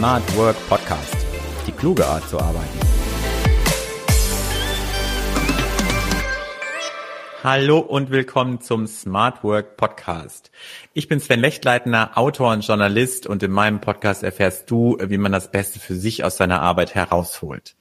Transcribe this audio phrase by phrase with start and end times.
[0.00, 1.14] Smart Work Podcast.
[1.66, 2.89] Die kluge Art zu arbeiten.
[7.42, 10.50] Hallo und willkommen zum Smart Work Podcast.
[10.92, 15.32] Ich bin Sven Lechtleitner, Autor und Journalist und in meinem Podcast erfährst du, wie man
[15.32, 17.76] das Beste für sich aus seiner Arbeit herausholt.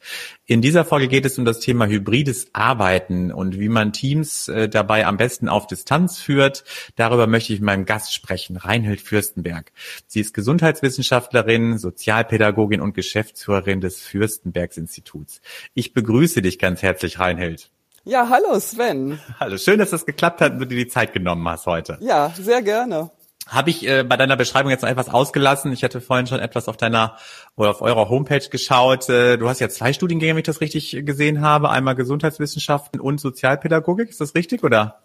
[0.45, 4.69] In dieser Folge geht es um das Thema hybrides Arbeiten und wie man Teams äh,
[4.69, 6.63] dabei am besten auf Distanz führt.
[6.95, 9.73] Darüber möchte ich mit meinem Gast sprechen, Reinhild Fürstenberg.
[10.07, 15.41] Sie ist Gesundheitswissenschaftlerin, Sozialpädagogin und Geschäftsführerin des Fürstenbergs Instituts.
[15.73, 17.71] Ich begrüße dich ganz herzlich, Reinhild.
[18.05, 19.19] Ja, hallo Sven.
[19.39, 21.97] Hallo, schön, dass das geklappt hat und du dir die Zeit genommen hast heute.
[21.99, 23.11] Ja, sehr gerne.
[23.47, 25.73] Habe ich äh, bei deiner Beschreibung jetzt noch etwas ausgelassen?
[25.73, 27.17] Ich hatte vorhin schon etwas auf deiner
[27.55, 29.09] oder auf eurer Homepage geschaut.
[29.09, 31.69] Äh, du hast ja zwei Studiengänge, wenn ich das richtig gesehen habe.
[31.69, 34.09] Einmal Gesundheitswissenschaften und Sozialpädagogik.
[34.09, 34.99] Ist das richtig oder?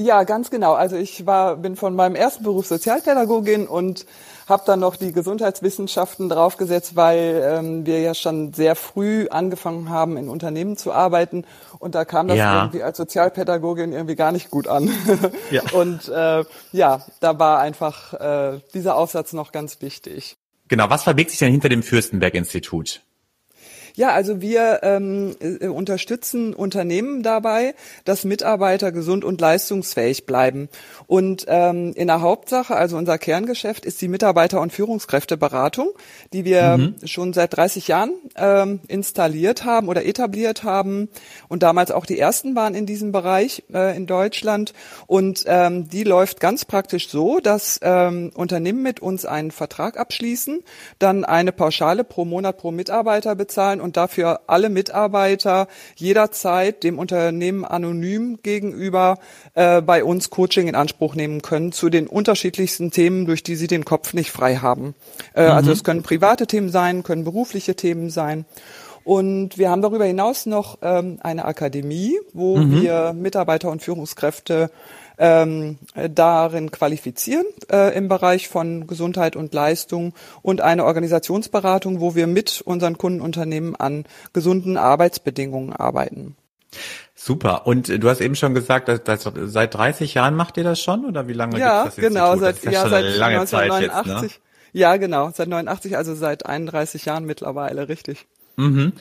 [0.00, 0.74] Ja, ganz genau.
[0.74, 4.06] Also ich war, bin von meinem ersten Beruf Sozialpädagogin und
[4.48, 10.16] habe dann noch die Gesundheitswissenschaften draufgesetzt, weil ähm, wir ja schon sehr früh angefangen haben,
[10.16, 11.44] in Unternehmen zu arbeiten.
[11.78, 12.62] Und da kam das ja.
[12.62, 14.90] irgendwie als Sozialpädagogin irgendwie gar nicht gut an.
[15.50, 15.62] Ja.
[15.72, 20.36] Und äh, ja, da war einfach äh, dieser Aufsatz noch ganz wichtig.
[20.68, 23.00] Genau, was verbirgt sich denn hinter dem Fürstenberg-Institut?
[23.98, 30.68] Ja, also wir ähm, äh, unterstützen Unternehmen dabei, dass Mitarbeiter gesund und leistungsfähig bleiben.
[31.08, 35.88] Und ähm, in der Hauptsache, also unser Kerngeschäft, ist die Mitarbeiter- und Führungskräfteberatung,
[36.32, 36.94] die wir mhm.
[37.08, 41.08] schon seit 30 Jahren ähm, installiert haben oder etabliert haben
[41.48, 44.74] und damals auch die ersten waren in diesem Bereich äh, in Deutschland.
[45.08, 50.60] Und ähm, die läuft ganz praktisch so, dass ähm, Unternehmen mit uns einen Vertrag abschließen,
[51.00, 57.64] dann eine Pauschale pro Monat pro Mitarbeiter bezahlen und dafür alle Mitarbeiter jederzeit dem Unternehmen
[57.64, 59.18] anonym gegenüber
[59.54, 63.66] äh, bei uns Coaching in Anspruch nehmen können zu den unterschiedlichsten Themen, durch die sie
[63.66, 64.94] den Kopf nicht frei haben.
[65.34, 65.58] Äh, also mhm.
[65.58, 68.46] Also es können private Themen sein, können berufliche Themen sein.
[69.04, 72.82] Und wir haben darüber hinaus noch ähm, eine Akademie, wo mhm.
[72.82, 74.70] wir Mitarbeiter und Führungskräfte
[75.18, 82.26] ähm, darin qualifizieren äh, im Bereich von Gesundheit und Leistung und eine Organisationsberatung, wo wir
[82.26, 86.36] mit unseren Kundenunternehmen an gesunden Arbeitsbedingungen arbeiten.
[87.14, 87.66] Super.
[87.66, 91.04] Und du hast eben schon gesagt, dass, dass, seit 30 Jahren macht ihr das schon
[91.04, 93.92] oder wie lange ja, gibt es das genau, seit, ja, ja, seit lange 1989.
[93.92, 94.42] Zeit jetzt, ne?
[94.72, 98.26] Ja, genau, seit 89, also seit 31 Jahren mittlerweile, richtig.
[98.58, 98.92] Mhm.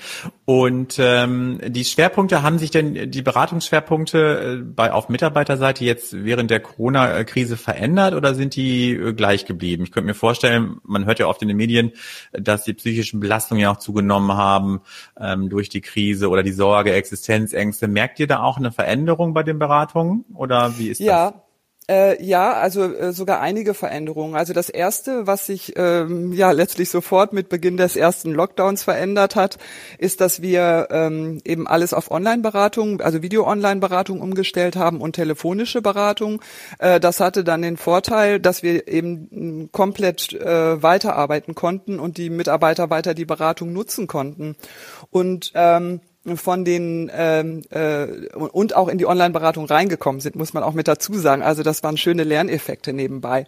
[0.46, 6.52] Und ähm, die Schwerpunkte haben sich denn die Beratungsschwerpunkte äh, bei auf Mitarbeiterseite jetzt während
[6.52, 9.84] der Corona-Krise verändert oder sind die äh, gleich geblieben?
[9.84, 11.92] Ich könnte mir vorstellen, man hört ja oft in den Medien,
[12.34, 14.82] dass die psychischen Belastungen ja auch zugenommen haben
[15.20, 17.88] ähm, durch die Krise oder die Sorge, Existenzängste.
[17.88, 21.42] Merkt ihr da auch eine Veränderung bei den Beratungen oder wie ist ja, das?
[21.90, 24.36] Äh, ja, also äh, sogar einige Veränderungen.
[24.36, 29.38] Also das erste, was sich ähm, ja letztlich sofort mit Beginn des ersten Lockdowns verändert
[29.38, 29.58] hat,
[29.98, 36.42] ist, dass wir ähm, eben alles auf Online-Beratung, also Video-Online-Beratung umgestellt haben und telefonische Beratung.
[36.80, 42.18] Äh, das hatte dann den Vorteil, dass wir eben mm, komplett äh, weiterarbeiten konnten und
[42.18, 44.58] die Mitarbeiter weiter die Beratung nutzen konnten.
[45.10, 46.02] Und ähm,
[46.36, 50.88] von den ähm, äh, und auch in die Online-Beratung reingekommen sind, muss man auch mit
[50.88, 51.42] dazu sagen.
[51.42, 53.46] Also das waren schöne Lerneffekte nebenbei.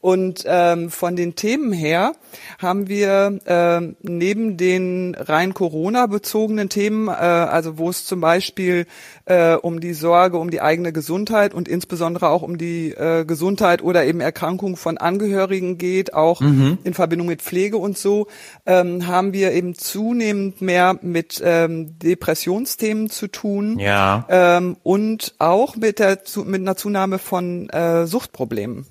[0.00, 2.12] Und ähm, von den Themen her
[2.58, 8.86] haben wir ähm, neben den rein Corona-bezogenen Themen, äh, also wo es zum Beispiel
[9.24, 13.82] äh, um die Sorge um die eigene Gesundheit und insbesondere auch um die äh, Gesundheit
[13.82, 16.78] oder eben Erkrankung von Angehörigen geht, auch mhm.
[16.84, 18.26] in Verbindung mit Pflege und so,
[18.66, 24.26] ähm, haben wir eben zunehmend mehr mit ähm, Depressionsthemen zu tun ja.
[24.28, 28.86] ähm, und auch mit der mit einer Zunahme von äh, Suchtproblemen.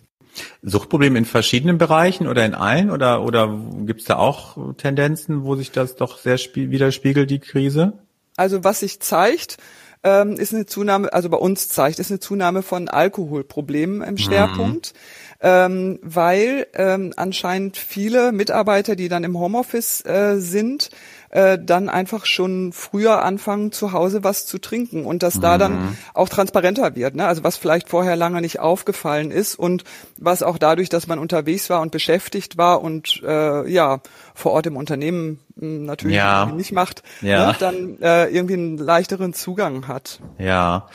[0.62, 5.56] Suchtprobleme in verschiedenen Bereichen oder in allen oder oder gibt es da auch Tendenzen, wo
[5.56, 7.94] sich das doch sehr widerspiegelt, die Krise?
[8.36, 9.58] Also was sich zeigt,
[10.03, 14.94] ähm, ist eine Zunahme, also bei uns zeigt, ist eine Zunahme von Alkoholproblemen im Schwerpunkt.
[14.94, 15.00] Mhm.
[15.39, 20.90] Ähm, weil ähm, anscheinend viele Mitarbeiter, die dann im Homeoffice äh, sind,
[21.29, 25.41] äh, dann einfach schon früher anfangen, zu Hause was zu trinken und dass mhm.
[25.41, 25.97] da dann mhm.
[26.13, 27.15] auch transparenter wird.
[27.15, 27.25] Ne?
[27.25, 29.83] Also was vielleicht vorher lange nicht aufgefallen ist und
[30.18, 34.00] was auch dadurch, dass man unterwegs war und beschäftigt war und äh, ja
[34.38, 36.45] vor Ort im Unternehmen hm, natürlich ja.
[36.45, 37.48] nicht macht, ja.
[37.48, 40.19] ne, dann äh, irgendwie einen leichteren Zugang hat.
[40.38, 40.88] Ja.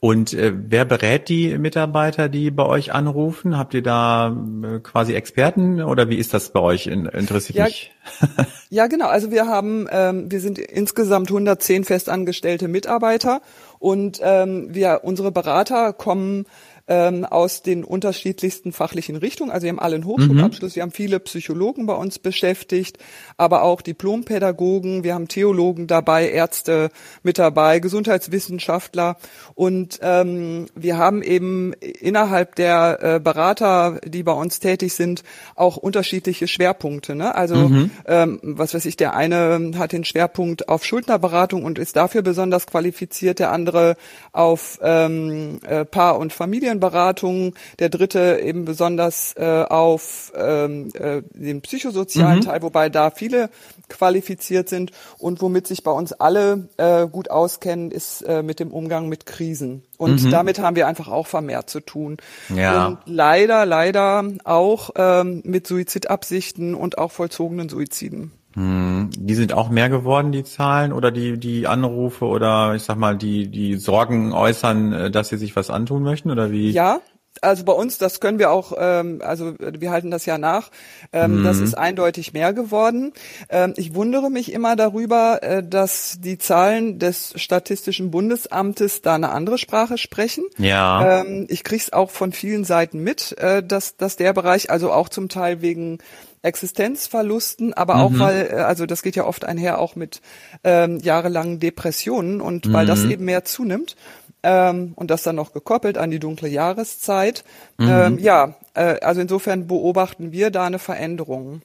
[0.00, 3.56] Und äh, wer berät die Mitarbeiter, die bei euch anrufen?
[3.56, 6.88] Habt ihr da äh, quasi Experten oder wie ist das bei euch?
[6.88, 7.90] In, interessiert ja, mich.
[8.68, 9.08] ja, genau.
[9.08, 13.40] Also wir haben, ähm, wir sind insgesamt 110 festangestellte Mitarbeiter
[13.78, 16.44] und ähm, wir, unsere Berater kommen
[16.90, 19.52] ähm, aus den unterschiedlichsten fachlichen Richtungen.
[19.52, 20.74] Also wir haben alle einen Hochschulabschluss, mhm.
[20.74, 22.98] wir haben viele Psychologen bei uns beschäftigt,
[23.36, 26.90] aber auch Diplompädagogen, wir haben Theologen dabei, Ärzte
[27.22, 29.16] mit dabei, Gesundheitswissenschaftler
[29.54, 35.22] und ähm, wir haben eben innerhalb der äh, Berater, die bei uns tätig sind,
[35.54, 37.14] auch unterschiedliche Schwerpunkte.
[37.14, 37.32] Ne?
[37.32, 37.90] Also mhm.
[38.06, 42.66] ähm, was weiß ich, der eine hat den Schwerpunkt auf Schuldnerberatung und ist dafür besonders
[42.66, 43.96] qualifiziert, der andere
[44.32, 46.32] auf ähm, äh, Paar- und
[46.80, 52.44] Familienberatung, der dritte eben besonders äh, auf ähm, äh, den psychosozialen mhm.
[52.44, 53.50] Teil, wobei da viele
[53.88, 58.72] qualifiziert sind und womit sich bei uns alle äh, gut auskennen, ist äh, mit dem
[58.72, 59.82] Umgang mit Krisen.
[59.98, 60.30] Und mhm.
[60.30, 62.16] damit haben wir einfach auch vermehrt zu tun.
[62.54, 62.86] Ja.
[62.88, 68.32] Und leider, leider auch ähm, mit Suizidabsichten und auch vollzogenen Suiziden.
[68.54, 72.96] Hm, die sind auch mehr geworden, die Zahlen oder die, die Anrufe oder ich sag
[72.96, 76.70] mal, die, die Sorgen äußern, äh, dass sie sich was antun möchten oder wie?
[76.70, 77.00] Ja,
[77.42, 80.70] also bei uns, das können wir auch, ähm, also wir halten das ja nach,
[81.12, 81.44] ähm, mhm.
[81.44, 83.12] das ist eindeutig mehr geworden.
[83.48, 89.30] Ähm, ich wundere mich immer darüber, äh, dass die Zahlen des Statistischen Bundesamtes da eine
[89.30, 90.44] andere Sprache sprechen.
[90.58, 91.20] Ja.
[91.20, 95.08] Ähm, ich krieg's auch von vielen Seiten mit, äh, dass, dass der Bereich, also auch
[95.08, 95.98] zum Teil wegen
[96.42, 98.00] Existenzverlusten, aber mhm.
[98.00, 100.20] auch weil, äh, also das geht ja oft einher auch mit
[100.64, 102.72] ähm, jahrelangen Depressionen und mhm.
[102.72, 103.10] weil das mhm.
[103.10, 103.96] eben mehr zunimmt
[104.42, 107.44] ähm, und das dann noch gekoppelt an die dunkle Jahreszeit.
[107.78, 107.88] Mhm.
[107.88, 111.62] Ähm, ja, äh, also insofern beobachten wir da eine Veränderung.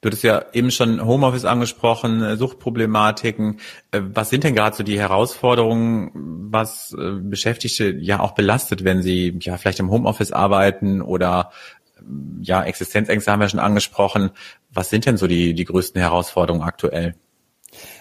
[0.00, 3.60] Du hattest ja eben schon Homeoffice angesprochen, äh, Suchtproblematiken.
[3.90, 6.10] Äh, was sind denn gerade so die Herausforderungen,
[6.50, 11.50] was Beschäftigte ja auch belastet, wenn sie ja vielleicht im Homeoffice arbeiten oder
[12.40, 14.30] ja, Existenzängste haben wir schon angesprochen.
[14.72, 17.14] Was sind denn so die, die größten Herausforderungen aktuell?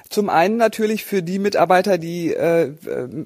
[0.09, 2.73] Zum einen natürlich für die Mitarbeiter, die äh,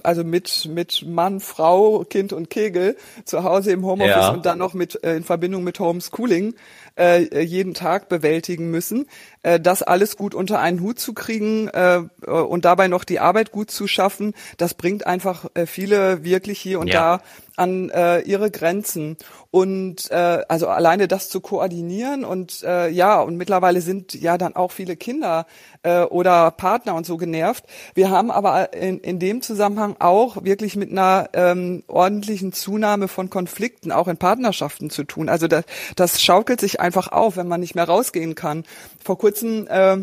[0.04, 4.30] also mit mit Mann, Frau, Kind und Kegel zu Hause im Homeoffice ja.
[4.30, 6.54] und dann noch mit äh, in Verbindung mit Homeschooling
[6.98, 9.08] äh, jeden Tag bewältigen müssen.
[9.44, 13.52] Äh, das alles gut unter einen Hut zu kriegen äh, und dabei noch die Arbeit
[13.52, 17.18] gut zu schaffen, das bringt einfach äh, viele wirklich hier und ja.
[17.18, 17.24] da
[17.58, 19.18] an äh, ihre Grenzen.
[19.52, 24.54] Und äh, also alleine das zu koordinieren und äh, ja, und mittlerweile sind ja dann
[24.56, 25.46] auch viele Kinder
[25.84, 27.64] äh, oder Partner und so genervt.
[27.94, 33.30] Wir haben aber in, in dem Zusammenhang auch wirklich mit einer ähm, ordentlichen Zunahme von
[33.30, 35.30] Konflikten auch in Partnerschaften zu tun.
[35.30, 35.64] Also das,
[35.96, 38.64] das schaukelt sich einfach auf, wenn man nicht mehr rausgehen kann.
[39.04, 39.98] Vor kurzem äh,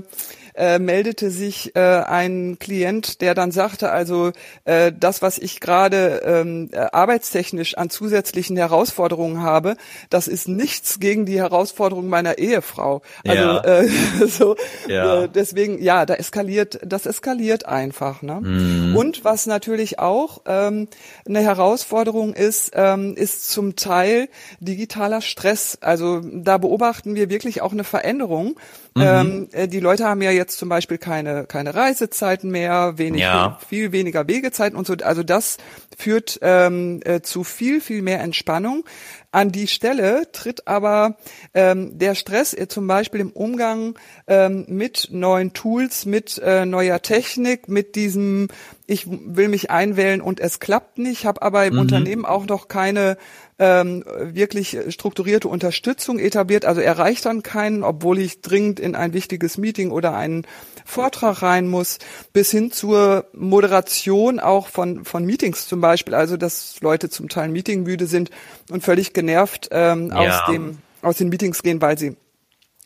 [0.54, 4.32] äh, meldete sich äh, ein Klient, der dann sagte, also
[4.64, 9.76] äh, das, was ich gerade ähm, äh, arbeitstechnisch an zusätzlichen Herausforderungen habe,
[10.10, 13.02] das ist nichts gegen die Herausforderungen meiner Ehefrau.
[13.26, 13.60] Also ja.
[13.64, 13.88] äh,
[14.26, 14.56] so
[14.88, 15.22] ja.
[15.22, 18.22] Äh, deswegen, ja, da eskaliert, das eskaliert einfach.
[18.22, 18.40] Ne?
[18.40, 18.96] Mhm.
[18.96, 20.88] Und was natürlich auch ähm,
[21.26, 24.28] eine Herausforderung ist, ähm, ist zum Teil
[24.60, 25.78] digitaler Stress.
[25.80, 28.56] Also da beobachten wir wirklich auch eine Veränderung.
[28.94, 29.02] Mhm.
[29.02, 33.58] Ähm, äh, die Leute haben ja jetzt zum Beispiel keine, keine Reisezeiten mehr, wenig, ja.
[33.68, 34.94] viel weniger Wegezeiten und so.
[35.02, 35.58] Also das
[35.96, 38.84] führt ähm, äh, zu viel, viel mehr Entspannung.
[39.30, 41.16] An die Stelle tritt aber
[41.54, 47.00] ähm, der Stress äh, zum Beispiel im Umgang ähm, mit neuen Tools, mit äh, neuer
[47.00, 48.48] Technik, mit diesem,
[48.86, 51.80] ich will mich einwählen und es klappt nicht, habe aber im mhm.
[51.80, 53.16] Unternehmen auch noch keine
[53.62, 56.64] ähm, wirklich strukturierte Unterstützung etabliert.
[56.64, 60.48] Also erreicht dann keinen, obwohl ich dringend in ein wichtiges Meeting oder einen
[60.84, 61.98] Vortrag rein muss,
[62.32, 66.14] bis hin zur Moderation auch von, von Meetings zum Beispiel.
[66.14, 68.30] Also dass Leute zum Teil meetingmüde sind
[68.68, 70.16] und völlig genervt ähm, ja.
[70.16, 72.16] aus, dem, aus den Meetings gehen, weil sie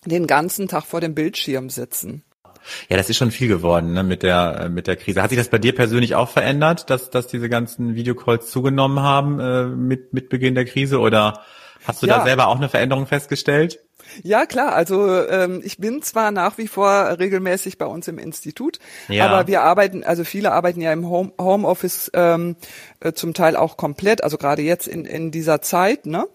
[0.04, 2.22] den ganzen Tag vor dem Bildschirm sitzen.
[2.88, 5.22] Ja, das ist schon viel geworden ne, mit der äh, mit der Krise.
[5.22, 9.40] Hat sich das bei dir persönlich auch verändert, dass dass diese ganzen Videocalls zugenommen haben
[9.40, 11.40] äh, mit mit Beginn der Krise oder
[11.84, 12.18] hast du ja.
[12.18, 13.80] da selber auch eine Veränderung festgestellt?
[14.22, 14.72] Ja, klar.
[14.72, 19.26] Also ähm, ich bin zwar nach wie vor regelmäßig bei uns im Institut, ja.
[19.26, 22.56] aber wir arbeiten, also viele arbeiten ja im Home, Homeoffice ähm,
[23.00, 26.06] äh, zum Teil auch komplett, also gerade jetzt in, in dieser Zeit.
[26.06, 26.26] Ne?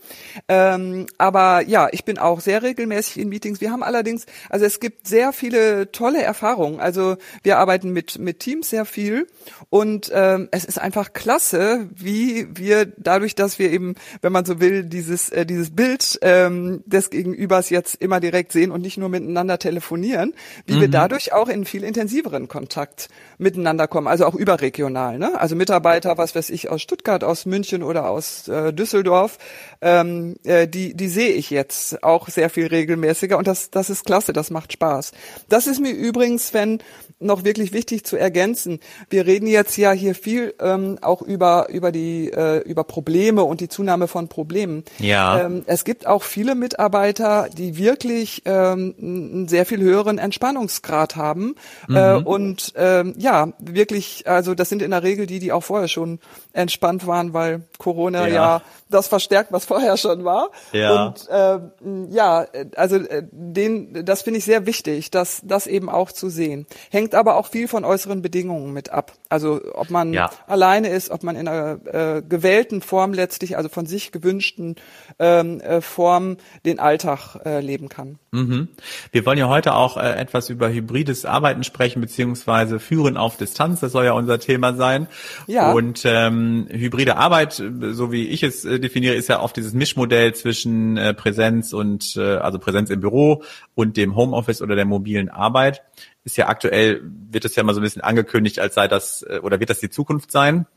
[0.47, 3.61] Ähm, aber ja, ich bin auch sehr regelmäßig in Meetings.
[3.61, 6.79] Wir haben allerdings, also es gibt sehr viele tolle Erfahrungen.
[6.79, 9.27] Also wir arbeiten mit, mit Teams sehr viel
[9.69, 14.59] und ähm, es ist einfach klasse, wie wir dadurch, dass wir eben, wenn man so
[14.59, 19.09] will, dieses, äh, dieses Bild ähm, des Gegenübers jetzt immer direkt sehen und nicht nur
[19.09, 20.33] miteinander telefonieren,
[20.65, 20.81] wie mhm.
[20.81, 25.19] wir dadurch auch in viel intensiveren Kontakt miteinander kommen, also auch überregional.
[25.19, 25.39] Ne?
[25.39, 29.37] Also Mitarbeiter, was weiß ich, aus Stuttgart, aus München oder aus äh, Düsseldorf,
[29.81, 34.05] ähm, äh, die, die sehe ich jetzt auch sehr viel regelmäßiger und das, das ist
[34.05, 35.11] klasse, das macht Spaß.
[35.49, 36.79] Das ist mir übrigens, wenn
[37.21, 38.79] noch wirklich wichtig zu ergänzen.
[39.09, 43.61] Wir reden jetzt ja hier viel ähm, auch über über die äh, über Probleme und
[43.61, 44.83] die Zunahme von Problemen.
[44.99, 45.41] Ja.
[45.45, 51.55] Ähm, es gibt auch viele Mitarbeiter, die wirklich ähm, einen sehr viel höheren Entspannungsgrad haben
[51.87, 51.95] Mhm.
[51.95, 54.27] äh, und ähm, ja wirklich.
[54.27, 56.19] Also das sind in der Regel die, die auch vorher schon
[56.53, 58.33] entspannt waren, weil Corona Ja.
[58.33, 60.49] ja, das verstärkt, was vorher schon war.
[60.71, 61.05] Ja.
[61.07, 66.11] Und ähm, ja, also äh, den, das finde ich sehr wichtig, das, das eben auch
[66.11, 66.65] zu sehen.
[66.89, 69.13] Hängt aber auch viel von äußeren Bedingungen mit ab.
[69.29, 70.29] Also ob man Ja.
[70.47, 74.75] alleine ist, ob man in einer äh, gewählten Form letztlich, also von sich gewünschten
[75.19, 78.17] ähm, äh, Form den Alltag äh, leben kann.
[78.31, 78.69] Mhm.
[79.11, 83.79] Wir wollen ja heute auch äh, etwas über hybrides Arbeiten sprechen, beziehungsweise Führen auf Distanz.
[83.81, 85.07] Das soll ja unser Thema sein.
[85.47, 85.71] Ja.
[85.71, 87.53] Und ähm, hybride Arbeit,
[87.91, 92.15] so wie ich es äh, definiere, ist ja oft dieses Mischmodell zwischen äh, Präsenz und
[92.15, 93.43] äh, also Präsenz im Büro
[93.75, 95.81] und dem Homeoffice oder der mobilen Arbeit.
[96.23, 99.39] Ist ja aktuell, wird es ja mal so ein bisschen angekündigt, als sei das äh,
[99.41, 100.67] oder wird das die Zukunft sein.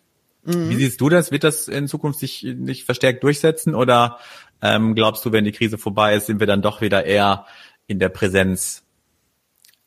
[0.47, 1.31] Wie siehst du das?
[1.31, 4.19] Wird das in Zukunft sich nicht verstärkt durchsetzen oder
[4.61, 7.47] ähm, glaubst du, wenn die Krise vorbei ist, sind wir dann doch wieder eher
[7.87, 8.83] in der Präsenz?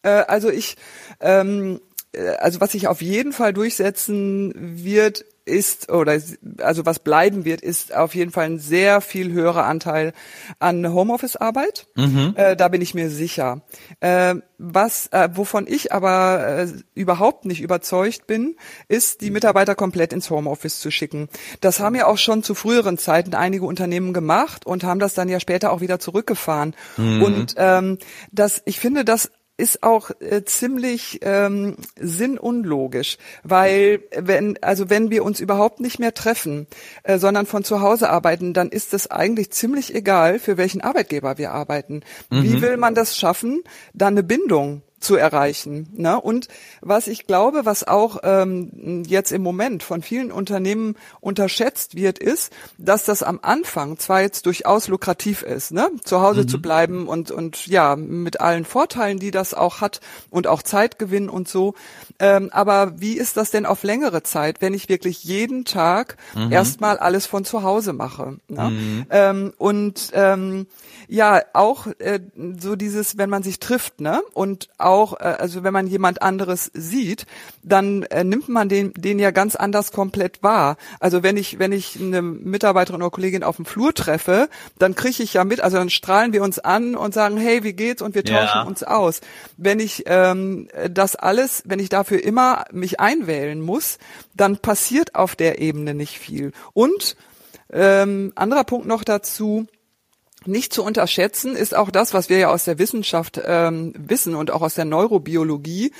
[0.02, 0.76] Äh, also ich,
[1.20, 1.80] ähm,
[2.12, 6.20] äh, also was sich auf jeden Fall durchsetzen wird, ist oder
[6.60, 10.14] also was bleiben wird, ist auf jeden Fall ein sehr viel höherer Anteil
[10.60, 11.88] an Homeoffice-Arbeit.
[12.36, 13.62] Äh, da bin ich mir sicher.
[14.00, 18.56] Äh, was, äh, wovon ich aber äh, überhaupt nicht überzeugt bin,
[18.88, 21.30] ist, die Mitarbeiter komplett ins Homeoffice zu schicken.
[21.62, 25.30] Das haben ja auch schon zu früheren Zeiten einige Unternehmen gemacht und haben das dann
[25.30, 26.76] ja später auch wieder zurückgefahren.
[26.98, 27.98] Und ähm,
[28.32, 35.24] das, ich finde, das ist auch äh, ziemlich ähm, sinnunlogisch, weil wenn also wenn wir
[35.24, 36.68] uns überhaupt nicht mehr treffen,
[37.04, 41.38] äh, sondern von zu Hause arbeiten, dann ist es eigentlich ziemlich egal, für welchen Arbeitgeber
[41.38, 42.02] wir arbeiten.
[42.30, 45.88] Wie will man das schaffen, dann eine Bindung zu erreichen.
[45.96, 46.20] Ne?
[46.20, 46.48] Und
[46.82, 52.52] was ich glaube, was auch ähm, jetzt im Moment von vielen Unternehmen unterschätzt wird, ist,
[52.78, 55.90] dass das am Anfang zwar jetzt durchaus lukrativ ist, ne?
[56.04, 60.48] zu Hause zu bleiben und und ja mit allen Vorteilen, die das auch hat und
[60.48, 61.76] auch Zeitgewinn und so.
[62.20, 66.18] Ähm, aber wie ist das denn auf längere Zeit, wenn ich wirklich jeden Tag
[66.50, 68.38] erstmal alles von zu Hause mache?
[68.48, 69.06] Ne?
[69.10, 70.68] Ähm, und ähm,
[71.08, 72.20] ja, auch äh,
[72.60, 74.22] so dieses, wenn man sich trifft, ne?
[74.34, 77.26] Und auch, äh, also wenn man jemand anderes sieht,
[77.64, 80.78] dann äh, nimmt man den, den ja ganz anders komplett wahr.
[81.00, 85.22] Also wenn ich, wenn ich eine Mitarbeiterin oder Kollegin auf dem Flur treffe, dann kriege
[85.24, 88.02] ich ja mit, also dann strahlen wir uns an und sagen, hey, wie geht's?
[88.02, 88.40] Und wir Ja.
[88.40, 89.22] tauschen uns aus.
[89.58, 93.98] Wenn ich ähm, das alles, wenn ich dafür immer mich einwählen muss,
[94.36, 96.52] dann passiert auf der Ebene nicht viel.
[96.74, 97.16] Und
[97.72, 99.68] ähm, anderer Punkt noch dazu,
[100.48, 104.52] nicht zu unterschätzen ist auch das, was wir ja aus der Wissenschaft ähm, wissen und
[104.52, 105.92] auch aus der Neurobiologie.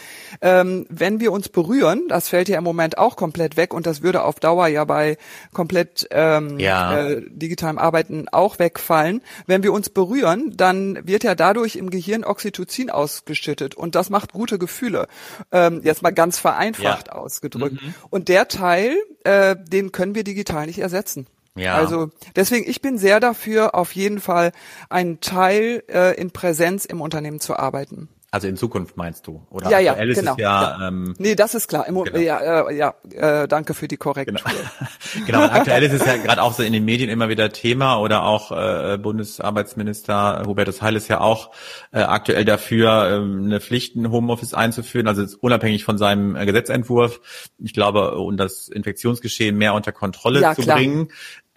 [0.42, 4.02] Ähm, wenn wir uns berühren, das fällt ja im Moment auch komplett weg und das
[4.02, 5.18] würde auf Dauer ja bei
[5.54, 6.98] komplett ähm, Ja.
[6.98, 9.22] äh, digitalem Arbeiten auch wegfallen.
[9.46, 14.34] Wenn wir uns berühren, dann wird ja dadurch im Gehirn Oxytocin ausgeschüttet und das macht
[14.34, 15.08] gute Gefühle.
[15.52, 17.14] Ähm, jetzt mal ganz vereinfacht Ja.
[17.14, 17.78] ausgedrückt.
[18.10, 21.28] Und der Teil, äh, den können wir digital nicht ersetzen.
[21.58, 21.76] Ja.
[21.76, 24.52] Also deswegen, ich bin sehr dafür, auf jeden Fall
[24.90, 28.10] einen Teil äh, in Präsenz im Unternehmen zu arbeiten.
[28.30, 29.42] Also in Zukunft meinst du?
[29.50, 30.34] Oder Ja, ja, aktuell ist genau.
[30.34, 31.88] es ja, Ähm, Nee, das ist klar.
[31.88, 32.20] Im, Genau.
[32.20, 34.38] Ja, äh, ja äh, danke für die Korrektur.
[35.26, 38.00] genau, und aktuell ist es ja gerade auch so in den Medien immer wieder Thema
[38.00, 41.52] oder auch äh, Bundesarbeitsminister Hubertus Heil ist ja auch
[41.94, 47.22] äh, aktuell dafür, ähm, eine Pflicht, ein Homeoffice einzuführen, also unabhängig von seinem äh, Gesetzentwurf.
[47.60, 50.78] Ich glaube, um das Infektionsgeschehen mehr unter Kontrolle Ja, zu klar.
[50.78, 51.08] bringen.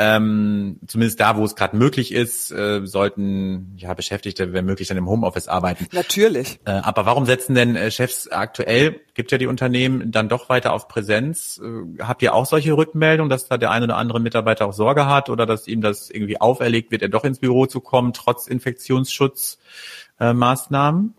[0.03, 4.97] Ähm, zumindest da, wo es gerade möglich ist, äh, sollten ja Beschäftigte, wenn möglich, dann
[4.97, 5.89] im Homeoffice arbeiten.
[5.93, 6.59] Natürlich.
[6.65, 10.73] Äh, aber warum setzen denn äh, Chefs aktuell, gibt ja die Unternehmen, dann doch weiter
[10.73, 11.61] auf Präsenz?
[11.63, 15.05] Äh, Habt ihr auch solche Rückmeldungen, dass da der ein oder andere Mitarbeiter auch Sorge
[15.05, 18.47] hat oder dass ihm das irgendwie auferlegt wird, er doch ins Büro zu kommen, trotz
[18.47, 21.15] Infektionsschutzmaßnahmen?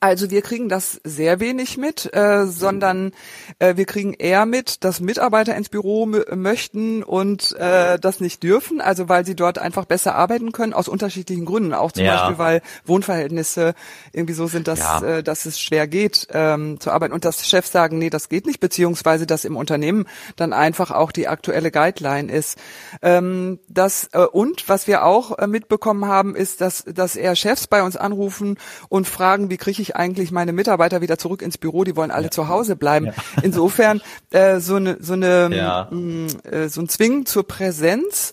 [0.00, 3.12] Also wir kriegen das sehr wenig mit, äh, sondern
[3.60, 8.80] äh, wir kriegen eher mit, dass Mitarbeiter ins Büro möchten und äh, das nicht dürfen,
[8.80, 11.72] also weil sie dort einfach besser arbeiten können, aus unterschiedlichen Gründen.
[11.72, 12.16] Auch zum Ja.
[12.16, 13.74] Beispiel, weil Wohnverhältnisse
[14.12, 15.02] irgendwie so sind, dass, Ja.
[15.02, 18.44] äh, dass es schwer geht ähm, zu arbeiten und dass Chefs sagen, nee, das geht
[18.46, 22.58] nicht, beziehungsweise dass im Unternehmen dann einfach auch die aktuelle Guideline ist.
[23.02, 27.68] Ähm, das äh, und was wir auch äh, mitbekommen haben, ist, dass dass eher Chefs
[27.68, 31.84] bei uns anrufen und fragen, wie kriege ich eigentlich meine Mitarbeiter wieder zurück ins Büro?
[31.84, 33.10] Die wollen alle zu Hause bleiben.
[33.42, 35.88] Insofern äh, so eine so eine Ja.
[35.90, 38.32] mh, äh, so ein Zwingen zur Präsenz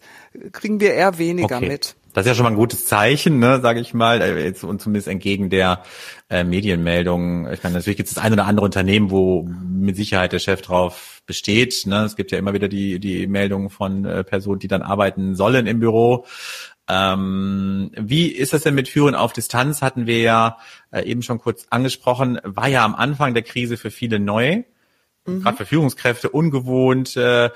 [0.51, 1.67] kriegen wir eher weniger Okay.
[1.67, 1.95] mit.
[2.15, 4.79] Das ist ja schon mal ein gutes Zeichen, ne, sage ich mal, äh, jetzt, und
[4.79, 5.81] zumindest entgegen der
[6.29, 7.51] äh, Medienmeldungen.
[7.51, 10.61] Ich meine, natürlich gibt es das ein oder andere Unternehmen, wo mit Sicherheit der Chef
[10.61, 11.87] drauf besteht.
[11.87, 12.03] Ne?
[12.03, 15.65] Es gibt ja immer wieder die, die Meldungen von äh, Personen, die dann arbeiten sollen
[15.65, 16.25] im Büro.
[16.87, 19.81] Ähm, wie ist das denn mit Führen auf Distanz?
[19.81, 20.57] Hatten wir ja
[20.91, 22.39] äh, eben schon kurz angesprochen.
[22.43, 24.63] War ja am Anfang der Krise für viele neu.
[25.25, 25.41] Mhm.
[25.41, 27.15] Gerade für Führungskräfte ungewohnt.
[27.15, 27.49] Äh,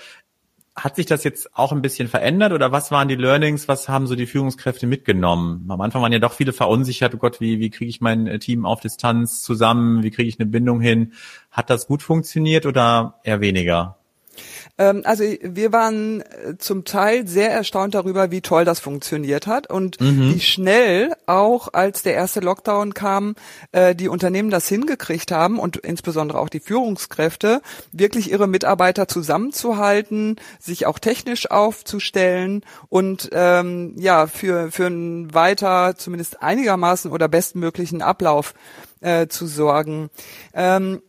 [0.78, 3.68] hat sich das jetzt auch ein bisschen verändert oder was waren die Learnings?
[3.68, 5.66] Was haben so die Führungskräfte mitgenommen?
[5.70, 7.16] Am Anfang waren ja doch viele verunsichert.
[7.16, 10.04] Oh Gott, wie, wie kriege ich mein äh, Team auf Distanz zusammen?
[10.04, 11.14] Wie kriege ich eine Bindung hin?
[11.52, 13.97] Hat das gut funktioniert oder eher weniger?
[14.78, 19.70] Ähm, also wir waren äh, zum Teil sehr erstaunt darüber, wie toll das funktioniert hat
[19.70, 20.34] und mhm.
[20.34, 23.36] wie schnell auch, als der erste Lockdown kam,
[23.72, 30.38] äh, die Unternehmen das hingekriegt haben und insbesondere auch die Führungskräfte, wirklich ihre Mitarbeiter zusammenzuhalten,
[30.60, 38.02] sich auch technisch aufzustellen und ähm, ja für für einen weiter zumindest einigermaßen oder bestmöglichen
[38.02, 38.54] Ablauf
[39.02, 40.10] äh, zu sorgen.
[40.54, 41.02] Ähm,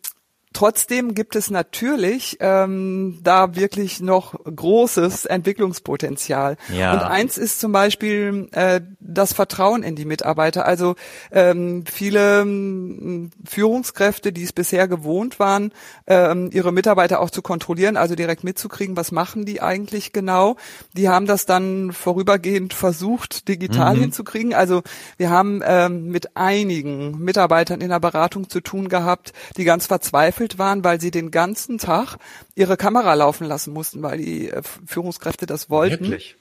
[0.59, 6.57] Trotzdem gibt es natürlich ähm, da wirklich noch großes Entwicklungspotenzial.
[6.77, 6.95] Ja.
[6.95, 10.67] Und eins ist zum Beispiel äh, das Vertrauen in die Mitarbeiter.
[10.67, 10.97] Also
[11.31, 15.71] ähm, viele ähm, Führungskräfte, die es bisher gewohnt waren,
[16.09, 20.57] ähm, ihre Mitarbeiter auch zu kontrollieren, also direkt mitzukriegen, was machen die eigentlich genau,
[20.93, 24.00] die haben das dann vorübergehend versucht, digital mhm.
[24.00, 24.55] hinzukriegen.
[24.55, 24.83] Also
[25.19, 30.48] wir haben ähm, mit einigen Mitarbeitern in der Beratung zu tun gehabt, die ganz verzweifelt
[30.49, 32.17] verzweifelt waren, weil sie den ganzen Tag
[32.55, 36.05] ihre Kamera laufen lassen mussten, weil die äh, Führungskräfte das wollten.
[36.05, 36.37] Wirklich?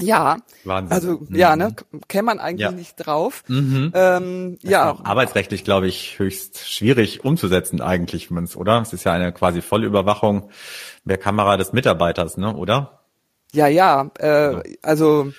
[0.00, 0.92] Ja, Wahnsinn.
[0.92, 1.36] also mhm.
[1.36, 1.74] ja, ne,
[2.08, 2.72] käme man eigentlich ja.
[2.72, 3.44] nicht drauf.
[3.46, 3.92] Mhm.
[3.94, 8.80] Ähm, ja, auch arbeitsrechtlich glaube ich höchst schwierig umzusetzen eigentlich, oder?
[8.82, 10.50] Es ist ja eine quasi Vollüberwachung
[11.04, 13.04] der Kamera des Mitarbeiters, ne, oder?
[13.52, 15.32] Ja, ja, äh, also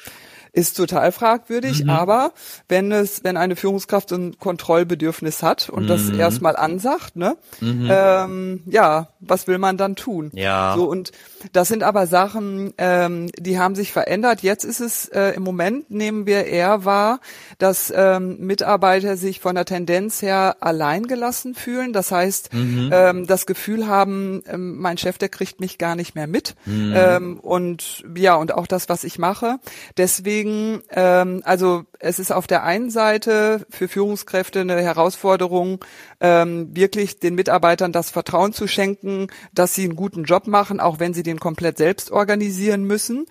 [0.58, 1.92] ist total fragwürdig, mhm.
[1.92, 2.34] aber
[2.68, 5.88] wenn es, wenn eine Führungskraft ein Kontrollbedürfnis hat und mhm.
[5.88, 7.88] das erstmal ansagt, ne, mhm.
[7.92, 10.32] ähm, ja, was will man dann tun?
[10.34, 10.74] Ja.
[10.76, 11.12] So und
[11.52, 14.42] das sind aber Sachen, ähm, die haben sich verändert.
[14.42, 17.20] Jetzt ist es äh, im Moment nehmen wir eher wahr,
[17.58, 21.94] dass ähm, Mitarbeiter sich von der Tendenz her alleingelassen fühlen.
[21.94, 22.90] Das heißt, mhm.
[22.94, 26.56] ähm, das Gefühl haben, ähm, mein Chef, der kriegt mich gar nicht mehr mit.
[26.66, 26.94] Mhm.
[26.96, 29.60] Ähm, und ja, und auch das, was ich mache.
[29.98, 35.84] Deswegen, ähm, also es ist auf der einen Seite für Führungskräfte eine Herausforderung,
[36.20, 41.00] ähm, wirklich den Mitarbeitern das Vertrauen zu schenken, dass sie einen guten Job machen, auch
[41.00, 43.26] wenn sie den komplett selbst organisieren müssen.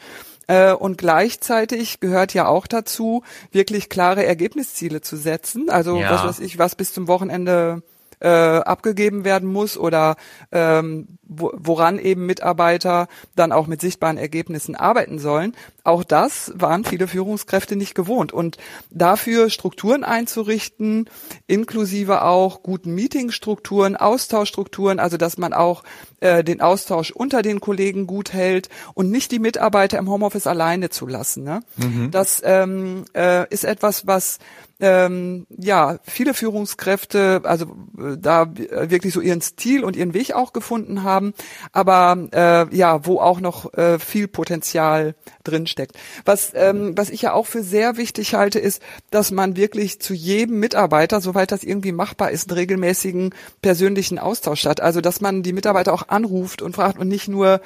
[0.47, 5.71] Äh, und gleichzeitig gehört ja auch dazu, wirklich klare Ergebnisziele zu setzen.
[5.71, 6.11] Also ja.
[6.11, 7.83] was weiß ich, was bis zum Wochenende
[8.21, 10.17] äh, abgegeben werden muss oder
[10.53, 15.55] ähm, wo, woran eben Mitarbeiter dann auch mit sichtbaren Ergebnissen arbeiten sollen.
[15.85, 18.33] Auch das waren viele Führungskräfte nicht gewohnt.
[18.33, 18.59] Und
[18.91, 21.09] dafür Strukturen einzurichten,
[21.47, 25.83] inklusive auch guten Meetingstrukturen, Austauschstrukturen, also dass man auch
[26.21, 30.91] äh, den Austausch unter den Kollegen gut hält und nicht die Mitarbeiter im Homeoffice alleine
[30.91, 31.45] zu lassen.
[31.45, 31.61] Ne?
[31.77, 32.11] Mhm.
[32.11, 34.39] Das ähm, äh, ist etwas, was
[34.79, 37.67] ähm, ja viele Führungskräfte also
[37.99, 41.33] äh, da wirklich so ihren Stil und ihren Weg auch gefunden haben,
[41.73, 45.97] aber äh, ja wo auch noch äh, viel Potenzial drin steckt.
[46.25, 50.13] Was ähm, was ich ja auch für sehr wichtig halte, ist, dass man wirklich zu
[50.13, 54.81] jedem Mitarbeiter, soweit das irgendwie machbar ist, einen regelmäßigen persönlichen Austausch hat.
[54.81, 57.61] Also dass man die Mitarbeiter auch anruft und fragt und nicht nur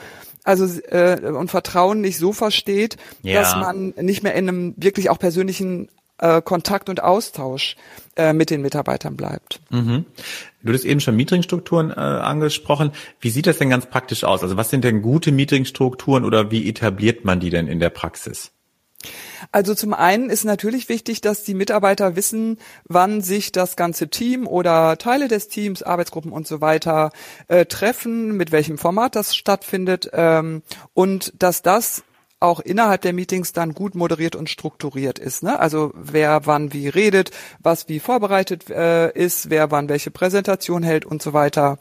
[0.45, 3.41] also äh, und Vertrauen nicht so versteht, ja.
[3.41, 5.89] dass man nicht mehr in einem wirklich auch persönlichen
[6.21, 7.77] äh, Kontakt und Austausch
[8.17, 9.61] äh, mit den Mitarbeitern bleibt.
[9.71, 10.05] Mhm.
[10.63, 12.93] Du hast eben schon Meetingstrukturen äh, angesprochen.
[13.21, 14.43] Wie sieht das denn ganz praktisch aus?
[14.43, 18.53] Also was sind denn gute Meetingstrukturen oder wie etabliert man die denn in der Praxis?
[19.53, 24.47] Also zum einen ist natürlich wichtig, dass die Mitarbeiter wissen, wann sich das ganze Team
[24.47, 27.11] oder Teile des Teams, Arbeitsgruppen und so weiter
[27.49, 32.05] äh, treffen, mit welchem Format das stattfindet ähm, und dass das
[32.41, 35.43] auch innerhalb der Meetings dann gut moderiert und strukturiert ist.
[35.43, 35.61] Ne?
[35.61, 41.05] Also wer wann wie redet, was wie vorbereitet äh, ist, wer wann welche Präsentation hält
[41.05, 41.79] und so weiter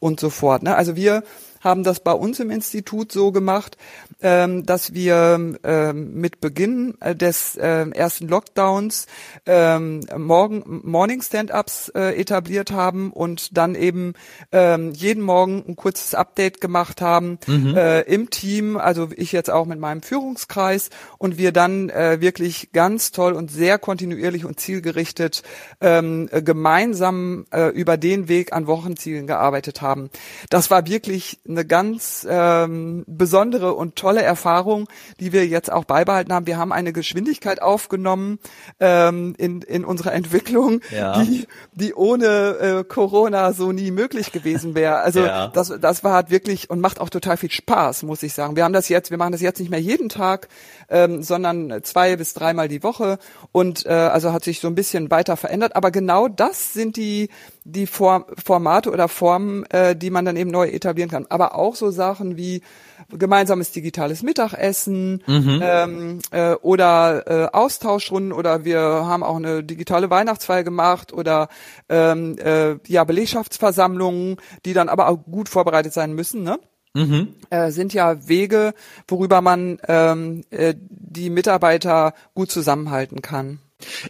[0.00, 0.62] und so fort.
[0.62, 0.74] Ne?
[0.74, 1.22] Also wir
[1.68, 3.76] haben das bei uns im Institut so gemacht,
[4.22, 9.06] ähm, dass wir ähm, mit Beginn äh, des äh, ersten Lockdowns
[9.46, 14.14] ähm, Morgen, Morning Stand-ups äh, etabliert haben und dann eben
[14.50, 17.76] ähm, jeden Morgen ein kurzes Update gemacht haben mhm.
[17.76, 22.72] äh, im Team, also ich jetzt auch mit meinem Führungskreis und wir dann äh, wirklich
[22.72, 25.42] ganz toll und sehr kontinuierlich und zielgerichtet
[25.80, 30.10] ähm, gemeinsam äh, über den Weg an Wochenzielen gearbeitet haben.
[30.50, 35.84] Das war wirklich eine eine ganz ähm, besondere und tolle Erfahrung, die wir jetzt auch
[35.84, 36.46] beibehalten haben.
[36.46, 38.38] Wir haben eine Geschwindigkeit aufgenommen
[38.78, 41.22] ähm, in, in unserer Entwicklung, ja.
[41.22, 44.98] die, die ohne äh, Corona so nie möglich gewesen wäre.
[44.98, 45.48] Also ja.
[45.48, 48.54] das, das war halt wirklich und macht auch total viel Spaß, muss ich sagen.
[48.54, 50.48] Wir haben das jetzt, wir machen das jetzt nicht mehr jeden Tag,
[50.88, 53.18] ähm, sondern zwei bis dreimal die Woche
[53.50, 55.74] und äh, also hat sich so ein bisschen weiter verändert.
[55.74, 57.28] Aber genau das sind die
[57.68, 61.26] die Form, Formate oder Formen, äh, die man dann eben neu etablieren kann.
[61.38, 62.62] Aber auch so Sachen wie
[63.10, 65.60] gemeinsames digitales Mittagessen mhm.
[65.62, 71.48] ähm, äh, oder äh, Austauschrunden oder wir haben auch eine digitale Weihnachtsfeier gemacht oder
[71.88, 76.42] ähm, äh, ja Belegschaftsversammlungen, die dann aber auch gut vorbereitet sein müssen.
[76.42, 76.58] Ne?
[76.94, 77.34] Mhm.
[77.50, 78.74] Äh, sind ja Wege,
[79.06, 83.60] worüber man ähm, äh, die Mitarbeiter gut zusammenhalten kann.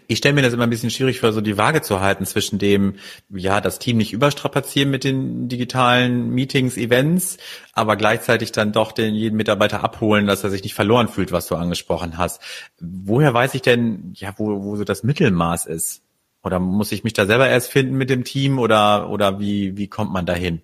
[0.07, 2.59] Ich stelle mir das immer ein bisschen schwierig vor, so die Waage zu halten zwischen
[2.59, 2.95] dem,
[3.29, 7.37] ja, das Team nicht überstrapazieren mit den digitalen Meetings, Events,
[7.75, 11.49] aber gleichzeitig dann doch den jeden Mitarbeiter abholen, dass er sich nicht verloren fühlt, was
[11.49, 12.41] du angesprochen hast.
[12.81, 16.03] Woher weiß ich denn, ja, wo, wo so das Mittelmaß ist?
[16.43, 19.89] Oder muss ich mich da selber erst finden mit dem Team oder, oder wie, wie
[19.89, 20.63] kommt man dahin?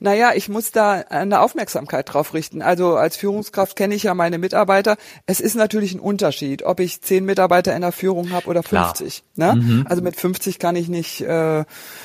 [0.00, 2.62] Naja, ich muss da eine Aufmerksamkeit drauf richten.
[2.62, 4.96] Also als Führungskraft kenne ich ja meine Mitarbeiter.
[5.26, 9.22] Es ist natürlich ein Unterschied, ob ich zehn Mitarbeiter in der Führung habe oder 50.
[9.36, 9.54] Ne?
[9.54, 9.86] Mhm.
[9.88, 11.64] Also mit 50 kann ich nicht äh,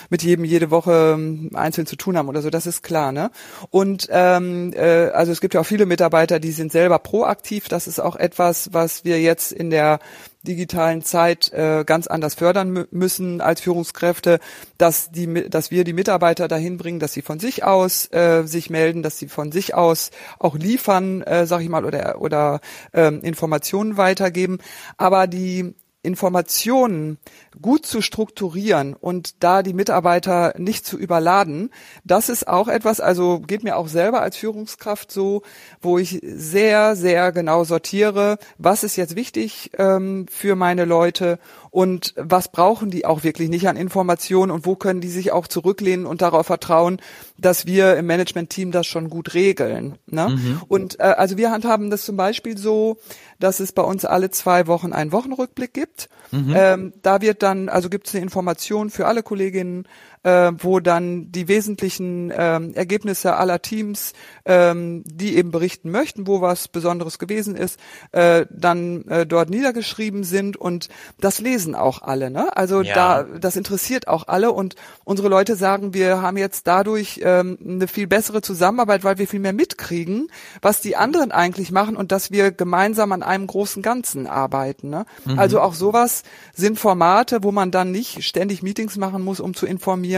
[0.10, 2.50] mit jedem jede Woche ähm, einzeln zu tun haben oder so.
[2.50, 3.12] Das ist klar.
[3.12, 3.32] Ne?
[3.70, 7.68] Und ähm, äh, also es gibt ja auch viele Mitarbeiter, die sind selber proaktiv.
[7.68, 10.00] Das ist auch etwas, was wir jetzt in der
[10.46, 14.40] digitalen Zeit äh, ganz anders fördern müssen als Führungskräfte,
[14.78, 18.70] dass die, dass wir die Mitarbeiter dahin bringen, dass sie von sich aus äh, sich
[18.70, 22.62] melden, dass sie von sich aus auch liefern, äh, sag ich mal, oder oder
[22.94, 24.60] ähm, Informationen weitergeben.
[24.98, 27.18] Aber die Informationen
[27.62, 31.72] gut zu strukturieren und da die Mitarbeiter nicht zu überladen,
[32.04, 35.42] das ist auch etwas, also geht mir auch selber als Führungskraft so,
[35.82, 41.40] wo ich sehr, sehr genau sortiere, was ist jetzt wichtig ähm, für meine Leute
[41.76, 45.46] und was brauchen die auch wirklich nicht an Informationen und wo können die sich auch
[45.46, 47.02] zurücklehnen und darauf vertrauen,
[47.38, 49.98] dass wir im Management-Team das schon gut regeln.
[50.08, 50.30] Ne?
[50.30, 50.62] Mhm.
[50.70, 52.96] Und äh, also wir handhaben das zum Beispiel so,
[53.42, 56.08] dass es bei uns alle zwei Wochen einen Wochenrückblick gibt.
[56.32, 56.54] Mhm.
[56.56, 59.86] Ähm, da wird dann, also gibt es eine Information für alle Kolleginnen,
[60.26, 66.42] äh, wo dann die wesentlichen ähm, Ergebnisse aller Teams, ähm, die eben berichten möchten, wo
[66.42, 67.80] was Besonderes gewesen ist,
[68.12, 72.32] äh, dann äh, dort niedergeschrieben sind und das lesen auch alle.
[72.32, 72.58] Ne?
[72.58, 72.96] Also ja.
[72.96, 77.88] da, das interessiert auch alle und unsere Leute sagen, wir haben jetzt dadurch ähm, eine
[77.88, 82.32] viel bessere Zusammenarbeit, weil wir viel mehr mitkriegen, was die anderen eigentlich machen und dass
[82.32, 84.90] wir gemeinsam an einem großen Ganzen arbeiten.
[84.90, 85.06] Ne?
[85.26, 85.38] Mhm.
[85.38, 86.24] Also auch sowas
[86.56, 90.15] sind Formate, wo man dann nicht ständig Meetings machen muss, um zu informieren,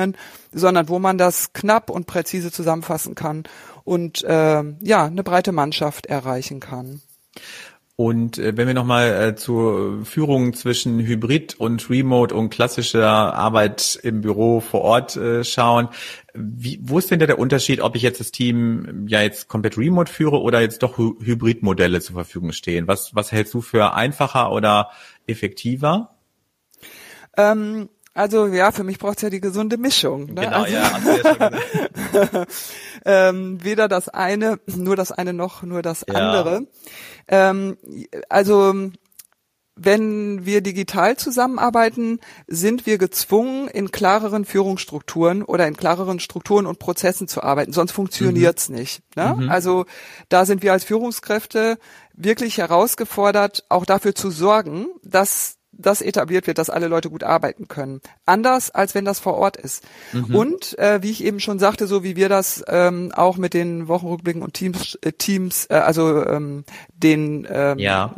[0.51, 3.43] sondern wo man das knapp und präzise zusammenfassen kann
[3.83, 7.01] und äh, ja eine breite Mannschaft erreichen kann.
[7.99, 13.99] Und äh, wenn wir nochmal äh, zur Führung zwischen Hybrid und Remote und klassischer Arbeit
[14.03, 15.89] im Büro vor Ort äh, schauen,
[16.35, 19.79] wie, wo ist denn der, der Unterschied, ob ich jetzt das Team ja jetzt komplett
[19.79, 22.87] Remote führe oder jetzt doch Hybridmodelle zur Verfügung stehen?
[22.87, 24.91] Was, was hältst du für einfacher oder
[25.25, 26.11] effektiver?
[27.35, 30.33] Ähm, also ja, für mich braucht's ja die gesunde Mischung.
[30.33, 30.41] Ne?
[30.41, 32.45] Genau, also, ja.
[33.05, 36.15] ähm, weder das eine, nur das eine noch nur das ja.
[36.15, 36.67] andere.
[37.27, 37.77] Ähm,
[38.27, 38.73] also
[39.79, 46.79] wenn wir digital zusammenarbeiten, sind wir gezwungen, in klareren Führungsstrukturen oder in klareren Strukturen und
[46.79, 47.73] Prozessen zu arbeiten.
[47.73, 48.75] Sonst funktioniert's mhm.
[48.75, 49.01] nicht.
[49.15, 49.35] Ne?
[49.37, 49.49] Mhm.
[49.49, 49.85] Also
[50.29, 51.77] da sind wir als Führungskräfte
[52.13, 57.67] wirklich herausgefordert, auch dafür zu sorgen, dass das etabliert wird, dass alle Leute gut arbeiten
[57.67, 58.01] können.
[58.25, 59.83] Anders als wenn das vor Ort ist.
[60.13, 60.35] Mhm.
[60.35, 63.87] Und äh, wie ich eben schon sagte, so wie wir das ähm, auch mit den
[63.87, 66.63] Wochenrückblicken und Teams, äh, Teams, äh, also ähm,
[66.93, 68.13] den ähm, ja.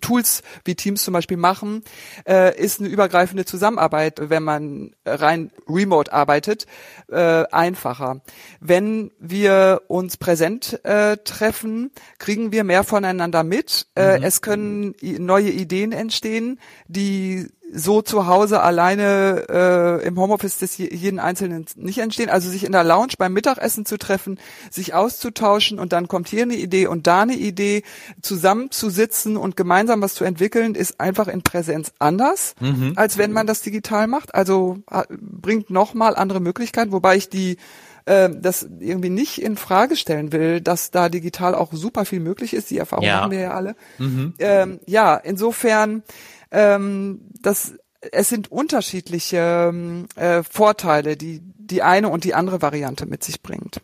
[0.00, 1.82] Tools wie Teams zum Beispiel machen,
[2.26, 6.66] äh, ist eine übergreifende Zusammenarbeit, wenn man rein remote arbeitet,
[7.08, 8.20] äh, einfacher.
[8.60, 13.86] Wenn wir uns präsent äh, treffen, kriegen wir mehr voneinander mit.
[13.94, 14.24] Äh, mhm.
[14.24, 21.18] Es können neue Ideen entstehen die so zu Hause alleine äh, im Homeoffice des jeden
[21.18, 22.30] Einzelnen nicht entstehen.
[22.30, 24.38] Also sich in der Lounge beim Mittagessen zu treffen,
[24.70, 27.82] sich auszutauschen und dann kommt hier eine Idee und da eine Idee,
[28.22, 32.92] zusammenzusitzen und gemeinsam was zu entwickeln, ist einfach in Präsenz anders, mhm.
[32.96, 34.34] als wenn man das digital macht.
[34.34, 34.78] Also
[35.10, 37.56] bringt nochmal andere Möglichkeiten, wobei ich die
[38.06, 42.54] äh, das irgendwie nicht in Frage stellen will, dass da digital auch super viel möglich
[42.54, 42.70] ist.
[42.70, 43.20] Die Erfahrung ja.
[43.20, 43.74] haben wir ja alle.
[43.98, 44.34] Mhm.
[44.38, 46.04] Ähm, ja, insofern
[46.56, 47.74] ähm, das
[48.12, 53.42] es sind unterschiedliche ähm, äh, Vorteile, die die eine und die andere Variante mit sich
[53.42, 53.80] bringt.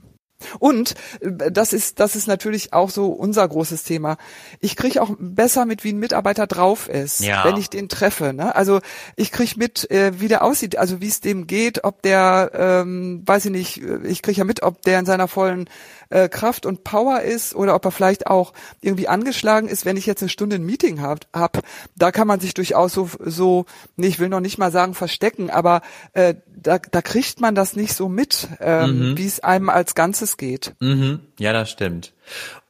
[0.59, 4.17] Und äh, das ist, das ist natürlich auch so unser großes Thema.
[4.61, 7.45] Ich kriege auch besser mit, wie ein Mitarbeiter drauf ist, ja.
[7.45, 8.33] wenn ich den treffe.
[8.33, 8.55] Ne?
[8.55, 8.81] Also
[9.17, 13.23] ich kriege mit, äh, wie der aussieht, also wie es dem geht, ob der, ähm,
[13.25, 15.69] weiß ich nicht, äh, ich kriege ja mit, ob der in seiner vollen
[16.13, 20.07] äh, Kraft und Power ist oder ob er vielleicht auch irgendwie angeschlagen ist, wenn ich
[20.07, 21.63] jetzt eine Stunde ein Meeting hab, hab
[21.97, 23.65] da kann man sich durchaus so, so
[23.97, 27.77] nee, ich will noch nicht mal sagen verstecken, aber äh, da, da kriegt man das
[27.77, 29.19] nicht so mit, ähm, mhm.
[29.19, 30.75] wie es einem als Ganzes geht.
[30.81, 31.21] Mhm.
[31.39, 32.13] Ja, das stimmt.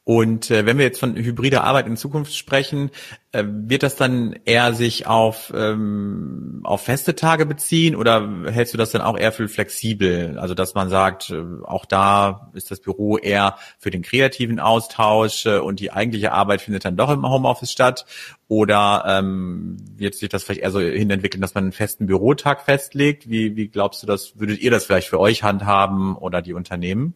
[0.05, 2.91] Und äh, wenn wir jetzt von hybrider Arbeit in Zukunft sprechen,
[3.31, 8.79] äh, wird das dann eher sich auf, ähm, auf feste Tage beziehen oder hältst du
[8.79, 10.39] das dann auch eher für flexibel?
[10.41, 15.47] Also dass man sagt, äh, auch da ist das Büro eher für den kreativen Austausch
[15.47, 18.05] äh, und die eigentliche Arbeit findet dann doch im Homeoffice statt?
[18.49, 22.63] Oder ähm, wird sich das vielleicht eher so hin entwickeln, dass man einen festen Bürotag
[22.63, 23.31] festlegt?
[23.31, 27.15] Wie, wie glaubst du das, würdet ihr das vielleicht für euch handhaben oder die Unternehmen?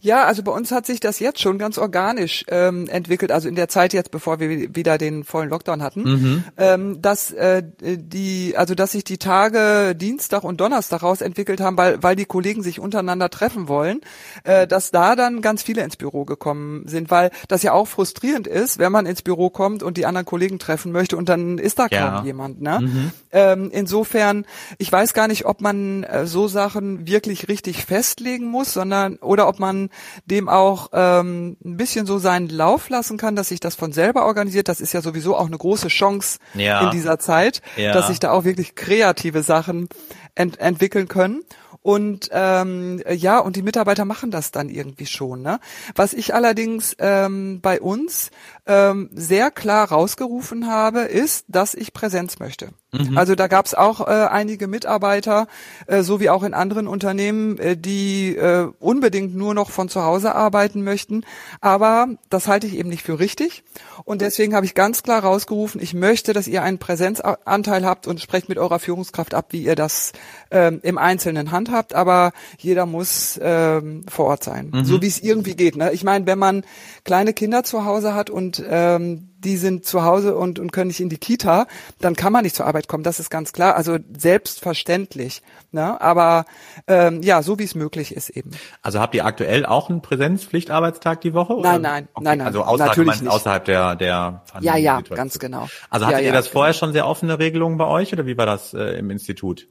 [0.00, 3.54] Ja, also bei uns hat sich das jetzt schon ganz organisch ähm, entwickelt, also in
[3.54, 6.44] der Zeit jetzt, bevor wir wieder den vollen Lockdown hatten, mhm.
[6.56, 12.02] ähm, dass äh, die, also dass sich die Tage Dienstag und Donnerstag rausentwickelt haben, weil,
[12.02, 14.00] weil die Kollegen sich untereinander treffen wollen,
[14.44, 18.46] äh, dass da dann ganz viele ins Büro gekommen sind, weil das ja auch frustrierend
[18.46, 21.78] ist, wenn man ins Büro kommt und die anderen Kollegen treffen möchte und dann ist
[21.78, 22.10] da ja.
[22.10, 22.60] kaum jemand.
[22.60, 22.78] Ne?
[22.80, 23.10] Mhm.
[23.32, 24.44] Ähm, insofern,
[24.78, 29.48] ich weiß gar nicht, ob man äh, so Sachen wirklich richtig festlegen muss, sondern oder
[29.48, 29.90] ob man
[30.26, 34.26] dem auch ähm, ein bisschen so seinen Lauf lassen kann, dass sich das von selber
[34.26, 34.68] organisiert.
[34.68, 36.80] Das ist ja sowieso auch eine große Chance ja.
[36.82, 37.92] in dieser Zeit, ja.
[37.92, 39.88] dass sich da auch wirklich kreative Sachen
[40.34, 41.42] ent entwickeln können.
[41.80, 45.42] Und ähm, ja, und die Mitarbeiter machen das dann irgendwie schon.
[45.42, 45.58] Ne?
[45.94, 48.30] Was ich allerdings ähm, bei uns
[48.66, 52.70] ähm, sehr klar rausgerufen habe, ist, dass ich Präsenz möchte.
[52.92, 53.18] Mhm.
[53.18, 55.46] Also da gab es auch äh, einige Mitarbeiter,
[55.86, 60.02] äh, so wie auch in anderen Unternehmen, äh, die äh, unbedingt nur noch von zu
[60.02, 61.24] Hause arbeiten möchten.
[61.60, 63.62] Aber das halte ich eben nicht für richtig.
[64.04, 68.20] Und deswegen habe ich ganz klar rausgerufen, ich möchte, dass ihr einen Präsenzanteil habt und
[68.20, 70.12] sprecht mit eurer Führungskraft ab, wie ihr das
[70.50, 71.94] ähm, im Einzelnen handhabt.
[71.94, 74.84] Aber jeder muss ähm, vor Ort sein, mhm.
[74.84, 75.76] so wie es irgendwie geht.
[75.76, 75.92] Ne?
[75.92, 76.64] Ich meine, wenn man
[77.04, 81.00] kleine Kinder zu Hause hat und ähm, die sind zu Hause und, und können nicht
[81.00, 81.66] in die Kita,
[82.00, 83.76] dann kann man nicht zur Arbeit kommen, das ist ganz klar.
[83.76, 85.42] Also selbstverständlich.
[85.70, 86.00] Ne?
[86.00, 86.44] Aber
[86.86, 88.50] ähm, ja, so wie es möglich ist eben.
[88.82, 91.54] Also habt ihr aktuell auch einen Präsenzpflichtarbeitstag die Woche?
[91.54, 91.72] Oder?
[91.72, 92.24] Nein, nein, okay.
[92.24, 92.46] nein, nein.
[92.46, 93.30] Also außerhalb, natürlich nicht.
[93.30, 95.68] außerhalb der der Ja, ja, ganz genau.
[95.90, 98.46] Also hattet ja, ihr das vorher schon sehr offene Regelungen bei euch oder wie war
[98.46, 99.68] das äh, im Institut?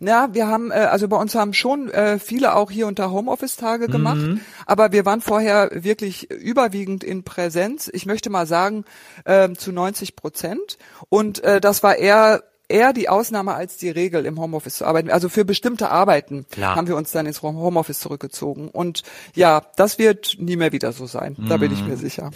[0.00, 3.88] Ja, wir haben, äh, also bei uns haben schon äh, viele auch hier unter Homeoffice-Tage
[3.88, 4.40] gemacht, mhm.
[4.66, 7.90] aber wir waren vorher wirklich überwiegend in Präsenz.
[7.92, 8.84] Ich möchte mal sagen,
[9.24, 10.78] äh, zu 90 Prozent.
[11.08, 15.10] Und äh, das war eher eher die Ausnahme als die Regel im Homeoffice zu arbeiten.
[15.10, 16.76] Also für bestimmte Arbeiten Klar.
[16.76, 18.68] haben wir uns dann ins Homeoffice zurückgezogen.
[18.68, 19.02] Und
[19.34, 21.36] ja, das wird nie mehr wieder so sein.
[21.48, 21.88] Da bin ich mhm.
[21.88, 22.30] mir sicher.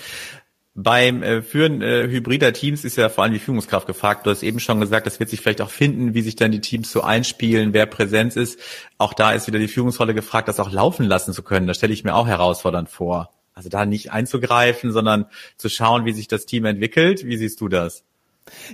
[0.81, 4.25] Beim äh, Führen äh, hybrider Teams ist ja vor allem die Führungskraft gefragt.
[4.25, 6.61] Du hast eben schon gesagt, das wird sich vielleicht auch finden, wie sich dann die
[6.61, 8.61] Teams so einspielen, wer Präsenz ist.
[8.97, 11.67] Auch da ist wieder die Führungsrolle gefragt, das auch laufen lassen zu können.
[11.67, 13.31] Das stelle ich mir auch herausfordernd vor.
[13.55, 17.27] Also da nicht einzugreifen, sondern zu schauen, wie sich das Team entwickelt.
[17.27, 18.05] Wie siehst du das?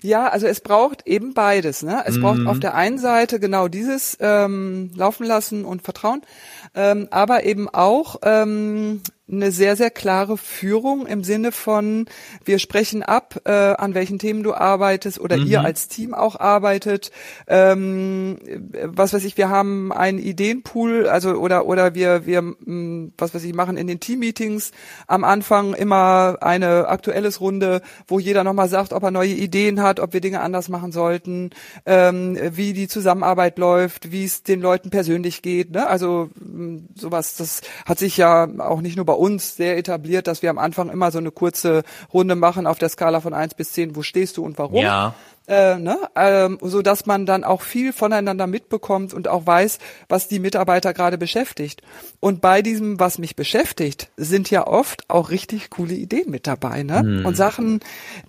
[0.03, 1.83] Ja, also es braucht eben beides.
[1.83, 2.03] Ne?
[2.05, 2.21] Es mhm.
[2.21, 6.23] braucht auf der einen Seite genau dieses ähm, Laufen lassen und Vertrauen,
[6.75, 12.07] ähm, aber eben auch ähm, eine sehr, sehr klare Führung im Sinne von,
[12.45, 15.47] wir sprechen ab, äh, an welchen Themen du arbeitest oder mhm.
[15.47, 17.11] ihr als Team auch arbeitet.
[17.47, 18.39] Ähm,
[18.83, 23.45] was weiß ich, wir haben einen Ideenpool, also oder oder wir, wir, mm, was weiß
[23.45, 24.73] ich, machen in den Teammeetings
[25.07, 30.01] am Anfang immer eine aktuelles Runde, wo jeder nochmal sagt, ob er neue Ideen hat,
[30.01, 31.51] ob wir Dinge anders machen sollten,
[31.87, 35.71] ähm, wie die Zusammenarbeit läuft, wie es den Leuten persönlich geht.
[35.71, 35.87] Ne?
[35.87, 36.29] Also
[36.73, 40.51] mm, sowas, das hat sich ja auch nicht nur bei uns sehr etabliert, dass wir
[40.51, 43.97] am Anfang immer so eine kurze Runde machen auf der Skala von eins bis zehn.
[43.97, 44.83] Wo stehst du und warum?
[44.83, 45.15] Ja
[45.47, 45.99] äh, ne?
[46.17, 50.95] ähm, so dass man dann auch viel voneinander mitbekommt und auch weiß, was die Mitarbeiter
[50.95, 51.83] gerade beschäftigt.
[52.21, 56.83] Und bei diesem, was mich beschäftigt, sind ja oft auch richtig coole Ideen mit dabei,
[56.83, 57.03] ne?
[57.03, 57.27] Mhm.
[57.27, 57.81] Und Sachen,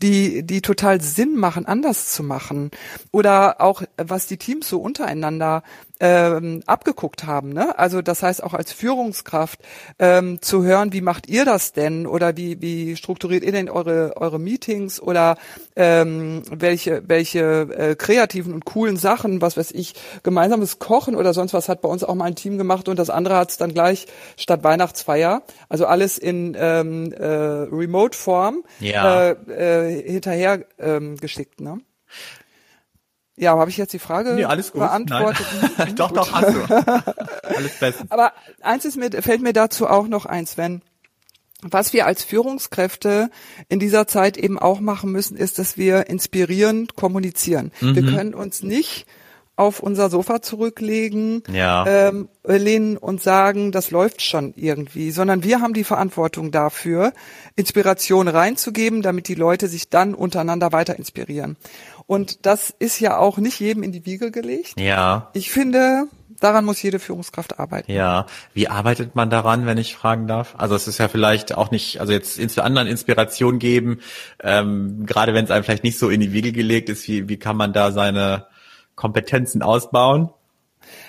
[0.02, 2.72] die die total Sinn machen, anders zu machen
[3.12, 5.64] oder auch was die Teams so untereinander
[6.00, 7.54] ähm, abgeguckt haben.
[7.54, 7.78] Ne?
[7.78, 9.60] Also das heißt auch als Führungskraft
[10.00, 14.18] ähm, zu hören, wie macht ihr das denn oder wie, wie strukturiert ihr denn eure,
[14.18, 15.38] eure Meetings oder
[15.76, 17.40] ähm, welche, welche
[17.78, 21.90] äh, kreativen und coolen Sachen, was weiß ich, gemeinsames Kochen oder sonst was hat bei
[21.90, 25.44] uns auch mal ein Team gemacht und das andere hat es dann gleich statt Weihnachtsfeier,
[25.70, 29.32] also alles in ähm, äh, Remote-Form ja.
[29.32, 31.62] äh, äh, hinterher ähm, geschickt.
[31.62, 31.80] Ne?
[33.38, 34.82] Ja, aber habe ich jetzt die Frage nee, alles gut.
[34.82, 35.46] beantwortet?
[35.78, 35.96] Nein.
[35.96, 36.64] doch, doch, hast du.
[37.56, 38.12] alles bestens.
[38.12, 40.82] Aber eins ist mir, fällt mir dazu auch noch ein, Sven.
[41.62, 43.30] Was wir als Führungskräfte
[43.70, 47.72] in dieser Zeit eben auch machen müssen, ist, dass wir inspirierend kommunizieren.
[47.82, 47.96] Mhm.
[47.96, 49.06] Wir können uns nicht
[49.58, 51.86] auf unser Sofa zurücklegen, ja.
[51.88, 57.14] ähm, lehnen und sagen, das läuft schon irgendwie, sondern wir haben die Verantwortung dafür,
[57.56, 61.56] Inspiration reinzugeben, damit die Leute sich dann untereinander weiter inspirieren.
[62.08, 64.80] Und das ist ja auch nicht jedem in die Wiege gelegt.
[64.80, 65.30] Ja.
[65.34, 66.08] Ich finde,
[66.40, 67.92] daran muss jede Führungskraft arbeiten.
[67.92, 68.28] Ja.
[68.54, 70.54] Wie arbeitet man daran, wenn ich fragen darf?
[70.58, 74.00] Also es ist ja vielleicht auch nicht, also jetzt anderen Inspiration geben,
[74.44, 77.38] ähm, gerade wenn es einem vielleicht nicht so in die Wiege gelegt ist, wie, wie
[77.38, 78.48] kann man da seine
[78.96, 80.30] Kompetenzen ausbauen?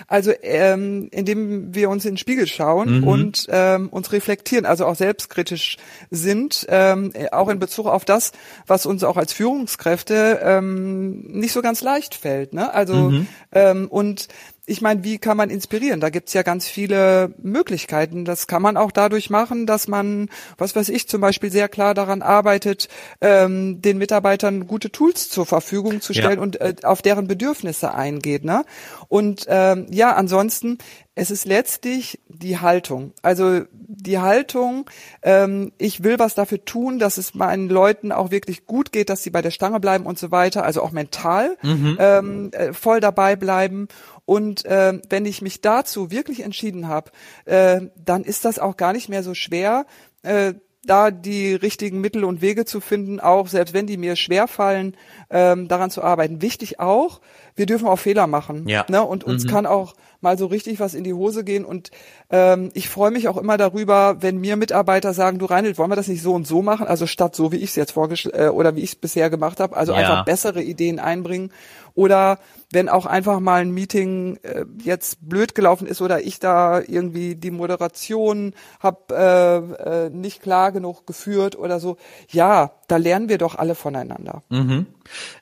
[0.07, 3.07] Also ähm, indem wir uns in den Spiegel schauen mhm.
[3.07, 5.77] und ähm, uns reflektieren, also auch selbstkritisch
[6.09, 8.31] sind, ähm, auch in Bezug auf das,
[8.65, 12.53] was uns auch als Führungskräfte ähm, nicht so ganz leicht fällt.
[12.53, 12.73] Ne?
[12.73, 13.27] Also mhm.
[13.51, 14.27] ähm, und
[14.69, 16.01] ich meine, wie kann man inspirieren?
[16.01, 18.25] Da gibt's ja ganz viele Möglichkeiten.
[18.25, 21.93] Das kann man auch dadurch machen, dass man, was weiß ich, zum Beispiel sehr klar
[21.93, 22.89] daran arbeitet,
[23.21, 26.41] ähm, den Mitarbeitern gute Tools zur Verfügung zu stellen ja.
[26.41, 28.43] und äh, auf deren Bedürfnisse eingeht.
[28.43, 28.65] Ne?
[29.07, 30.79] Und ähm, ja, ansonsten
[31.19, 33.11] es ist letztlich die Haltung.
[33.23, 34.87] Also die Haltung,
[35.23, 39.23] ähm, ich will was dafür tun, dass es meinen Leuten auch wirklich gut geht, dass
[39.23, 41.97] sie bei der Stange bleiben und so weiter, also auch mental mhm.
[41.99, 43.87] ähm, äh, voll dabei bleiben.
[44.27, 47.11] Und äh, wenn ich mich dazu wirklich entschieden habe,
[47.45, 49.85] äh, dann ist das auch gar nicht mehr so schwer,
[50.21, 54.49] äh, da die richtigen Mittel und Wege zu finden, auch selbst wenn die mir schwer
[54.49, 54.97] fallen,
[55.29, 56.41] ähm, daran zu arbeiten.
[56.41, 57.21] Wichtig auch,
[57.57, 58.67] wir dürfen auch Fehler machen.
[58.69, 58.85] Ja.
[58.87, 59.03] Ne?
[59.03, 59.49] Und uns mhm.
[59.49, 61.65] kann auch mal so richtig was in die Hose gehen.
[61.65, 61.91] Und
[62.29, 65.95] ähm, ich freue mich auch immer darüber, wenn mir Mitarbeiter sagen, du Reinhold, wollen wir
[65.95, 66.87] das nicht so und so machen?
[66.87, 69.59] Also statt so, wie ich es jetzt vorgeschlagen äh, oder wie ich es bisher gemacht
[69.59, 69.75] habe.
[69.75, 69.99] Also ja.
[69.99, 71.51] einfach bessere Ideen einbringen.
[71.93, 72.37] Oder
[72.71, 77.35] wenn auch einfach mal ein Meeting äh, jetzt blöd gelaufen ist oder ich da irgendwie
[77.35, 81.97] die Moderation hab äh, äh, nicht klar genug geführt oder so.
[82.29, 84.43] Ja, da lernen wir doch alle voneinander.
[84.49, 84.85] Mhm.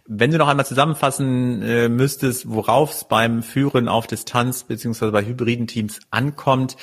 [0.07, 5.25] Wenn du noch einmal zusammenfassen äh, müsstest, worauf es beim Führen auf Distanz beziehungsweise bei
[5.25, 6.77] hybriden Teams ankommt,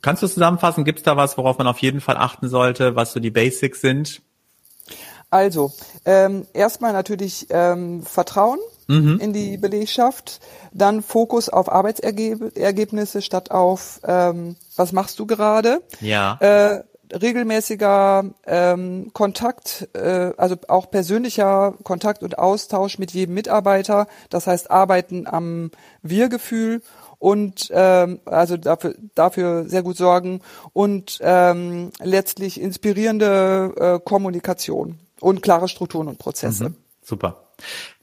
[0.00, 0.84] kannst du zusammenfassen?
[0.84, 3.80] Gibt es da was, worauf man auf jeden Fall achten sollte, was so die Basics
[3.80, 4.22] sind?
[5.30, 5.72] Also,
[6.04, 9.18] ähm, erstmal natürlich ähm, Vertrauen mhm.
[9.18, 10.40] in die Belegschaft,
[10.72, 15.82] dann Fokus auf Arbeitsergebnisse statt auf ähm, was machst du gerade?
[16.00, 16.36] Ja.
[16.40, 24.06] Äh, regelmäßiger ähm, Kontakt, äh, also auch persönlicher Kontakt und Austausch mit jedem Mitarbeiter.
[24.30, 25.70] Das heißt, arbeiten am
[26.02, 26.82] Wir-Gefühl
[27.18, 30.40] und ähm, also dafür, dafür sehr gut sorgen
[30.72, 36.70] und ähm, letztlich inspirierende äh, Kommunikation und klare Strukturen und Prozesse.
[36.70, 36.76] Mhm.
[37.00, 37.48] Super.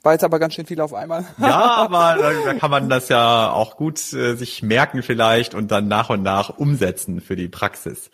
[0.04, 1.26] War jetzt aber ganz schön viel auf einmal.
[1.38, 5.88] Ja, aber da kann man das ja auch gut äh, sich merken vielleicht und dann
[5.88, 8.12] nach und nach umsetzen für die Praxis.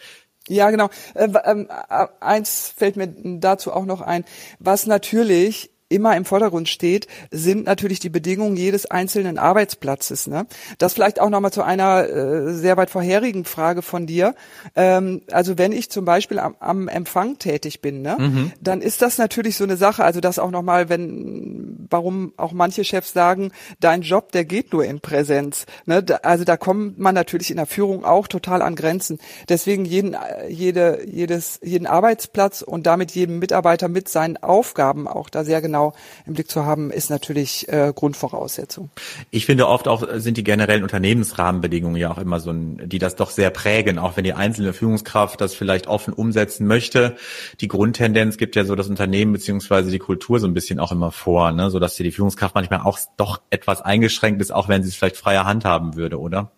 [0.47, 0.89] Ja, genau.
[1.15, 3.08] Äh, äh, eins fällt mir
[3.39, 4.25] dazu auch noch ein,
[4.60, 10.26] was natürlich immer im Vordergrund steht, sind natürlich die Bedingungen jedes einzelnen Arbeitsplatzes.
[10.26, 10.48] Ne?
[10.80, 14.34] Das vielleicht auch nochmal zu einer äh, sehr weit vorherigen Frage von dir.
[14.76, 18.52] Ähm, also wenn ich zum Beispiel am, am Empfang tätig bin, ne, mhm.
[18.60, 20.04] dann ist das natürlich so eine Sache.
[20.04, 24.86] Also das auch nochmal, wenn, warum auch manche Chefs sagen, dein Job, der geht nur
[24.86, 25.67] in Präsenz.
[25.86, 26.02] Ne?
[26.02, 29.19] Da, also da kommt man natürlich in der Führung auch total an Grenzen.
[29.50, 30.17] Deswegen jeden,
[30.50, 35.74] jede, jedes, jeden Arbeitsplatz und damit jedem Mitarbeiter mit seinen Aufgaben auch da sehr genau
[35.75, 35.93] genau
[36.25, 38.89] im Blick zu haben, ist natürlich äh, Grundvoraussetzung.
[39.31, 43.15] Ich finde oft auch sind die generellen Unternehmensrahmenbedingungen ja auch immer so, ein, die das
[43.15, 47.15] doch sehr prägen, auch wenn die einzelne Führungskraft das vielleicht offen umsetzen möchte.
[47.59, 51.11] Die Grundtendenz gibt ja so das Unternehmen beziehungsweise die Kultur so ein bisschen auch immer
[51.11, 51.69] vor, ne?
[51.69, 55.17] so dass die Führungskraft manchmal auch doch etwas eingeschränkt ist, auch wenn sie es vielleicht
[55.17, 56.51] freier handhaben würde, oder?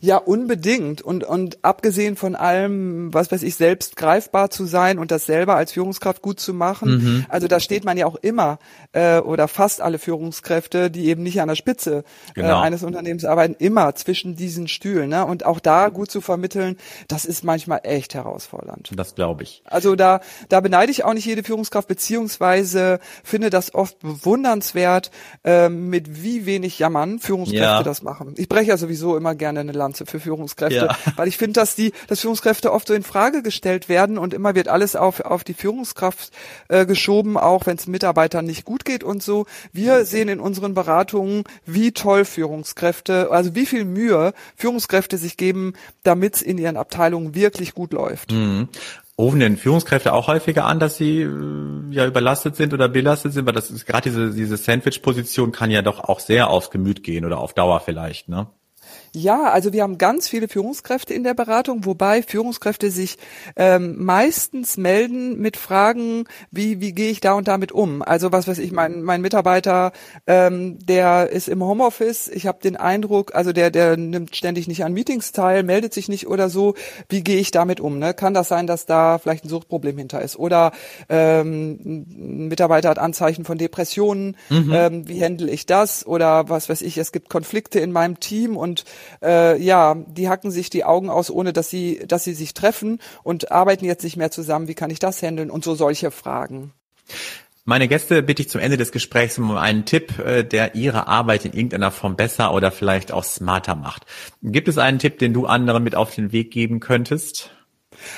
[0.00, 1.02] Ja, unbedingt.
[1.02, 5.56] Und, und abgesehen von allem, was weiß ich, selbst greifbar zu sein und das selber
[5.56, 6.90] als Führungskraft gut zu machen.
[6.90, 7.26] Mhm.
[7.28, 8.58] Also da steht man ja auch immer,
[8.92, 12.60] äh, oder fast alle Führungskräfte, die eben nicht an der Spitze äh, genau.
[12.60, 15.10] äh, eines Unternehmens arbeiten, immer zwischen diesen Stühlen.
[15.10, 15.24] Ne?
[15.24, 16.76] Und auch da gut zu vermitteln,
[17.08, 18.90] das ist manchmal echt herausfordernd.
[18.94, 19.62] Das glaube ich.
[19.64, 25.10] Also da, da beneide ich auch nicht jede Führungskraft, beziehungsweise finde das oft bewundernswert,
[25.44, 27.82] äh, mit wie wenig Jammern Führungskräfte ja.
[27.82, 28.34] das machen.
[28.36, 30.96] Ich breche ja sowieso immer gerne eine Lanze für Führungskräfte, ja.
[31.16, 34.54] weil ich finde, dass die, dass Führungskräfte oft so in Frage gestellt werden und immer
[34.54, 36.30] wird alles auf auf die Führungskraft
[36.68, 39.46] äh, geschoben, auch wenn es Mitarbeitern nicht gut geht und so.
[39.72, 45.74] Wir sehen in unseren Beratungen, wie toll Führungskräfte, also wie viel Mühe Führungskräfte sich geben,
[46.02, 48.32] damit es in ihren Abteilungen wirklich gut läuft.
[48.32, 48.68] Mhm.
[49.18, 51.30] Rufen denn Führungskräfte auch häufiger an, dass sie äh,
[51.90, 53.46] ja überlastet sind oder belastet sind?
[53.46, 57.24] Weil das ist gerade diese, diese Sandwich-Position kann ja doch auch sehr aufs Gemüt gehen
[57.24, 58.48] oder auf Dauer vielleicht, ne?
[59.18, 63.16] Ja, also wir haben ganz viele Führungskräfte in der Beratung, wobei Führungskräfte sich
[63.56, 68.02] ähm, meistens melden mit Fragen, wie wie gehe ich da und damit um?
[68.02, 69.92] Also was weiß ich, mein mein Mitarbeiter,
[70.26, 72.28] ähm, der ist im Homeoffice.
[72.28, 76.10] Ich habe den Eindruck, also der der nimmt ständig nicht an Meetings teil, meldet sich
[76.10, 76.74] nicht oder so.
[77.08, 77.98] Wie gehe ich damit um?
[77.98, 78.12] Ne?
[78.12, 80.36] Kann das sein, dass da vielleicht ein Suchtproblem hinter ist?
[80.36, 80.72] Oder
[81.08, 84.36] ähm, ein Mitarbeiter hat Anzeichen von Depressionen.
[84.50, 84.72] Mhm.
[84.74, 86.06] Ähm, wie handle ich das?
[86.06, 86.98] Oder was weiß ich?
[86.98, 88.84] Es gibt Konflikte in meinem Team und
[89.22, 93.00] äh, ja, die hacken sich die Augen aus, ohne dass sie, dass sie sich treffen
[93.22, 94.68] und arbeiten jetzt nicht mehr zusammen.
[94.68, 95.50] Wie kann ich das handeln?
[95.50, 96.72] Und so solche Fragen.
[97.68, 101.44] Meine Gäste bitte ich zum Ende des Gesprächs um einen Tipp, äh, der ihre Arbeit
[101.44, 104.06] in irgendeiner Form besser oder vielleicht auch smarter macht.
[104.40, 107.55] Gibt es einen Tipp, den du anderen mit auf den Weg geben könntest?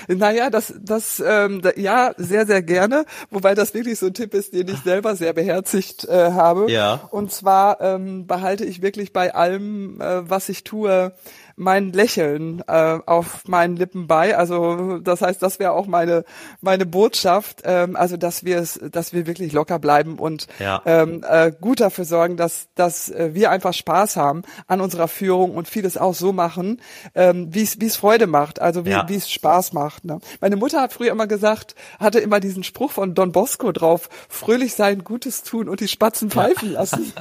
[0.09, 3.05] Naja, das, das, ähm, da, ja, sehr, sehr gerne.
[3.31, 6.71] Wobei das wirklich so ein Tipp ist, den ich selber sehr beherzigt äh, habe.
[6.71, 7.09] Ja.
[7.11, 11.13] Und zwar ähm, behalte ich wirklich bei allem, äh, was ich tue,
[11.59, 14.37] mein Lächeln äh, auf meinen Lippen bei.
[14.37, 16.25] Also das heißt, das wäre auch meine
[16.61, 17.63] meine Botschaft.
[17.65, 20.81] Ähm, also dass wir es, dass wir wirklich locker bleiben und ja.
[20.87, 25.55] ähm, äh, gut dafür sorgen, dass dass äh, wir einfach Spaß haben an unserer Führung
[25.55, 26.81] und vieles auch so machen,
[27.15, 28.61] ähm, wie es wie es Freude macht.
[28.61, 29.09] Also wie ja.
[29.09, 30.05] wie es Spaß macht.
[30.05, 30.21] Ne?
[30.41, 34.75] Meine Mutter hat früher immer gesagt, hatte immer diesen Spruch von Don Bosco drauf: Fröhlich
[34.75, 36.81] sein, Gutes tun und die Spatzen pfeifen ja.
[36.81, 37.13] lassen.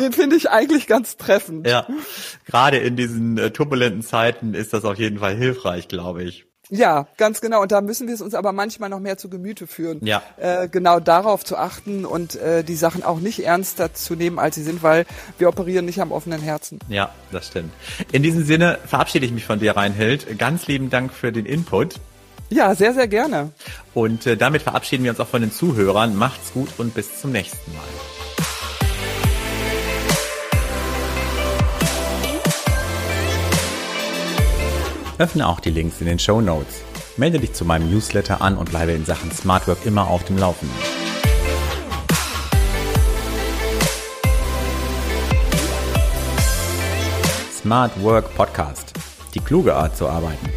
[0.00, 1.66] Den finde ich eigentlich ganz treffend.
[1.68, 1.86] Ja,
[2.46, 6.46] gerade in diesen diesen äh, turbulenten Zeiten ist das auf jeden Fall hilfreich, glaube ich.
[6.72, 7.62] Ja, ganz genau.
[7.62, 9.98] Und da müssen wir es uns aber manchmal noch mehr zu Gemüte führen.
[10.06, 10.22] Ja.
[10.36, 14.54] Äh, genau darauf zu achten und äh, die Sachen auch nicht ernster zu nehmen, als
[14.54, 15.04] sie sind, weil
[15.38, 16.78] wir operieren nicht am offenen Herzen.
[16.88, 17.72] Ja, das stimmt.
[18.12, 20.38] In diesem Sinne verabschiede ich mich von dir, Reinhild.
[20.38, 21.96] Ganz lieben Dank für den Input.
[22.50, 23.50] Ja, sehr, sehr gerne.
[23.92, 26.14] Und äh, damit verabschieden wir uns auch von den Zuhörern.
[26.14, 28.19] Macht's gut und bis zum nächsten Mal.
[35.20, 36.80] Öffne auch die Links in den Show Notes.
[37.18, 40.38] Melde dich zu meinem Newsletter an und bleibe in Sachen Smart Work immer auf dem
[40.38, 40.74] Laufenden.
[47.54, 48.94] Smart Work Podcast.
[49.34, 50.48] Die kluge Art zu arbeiten.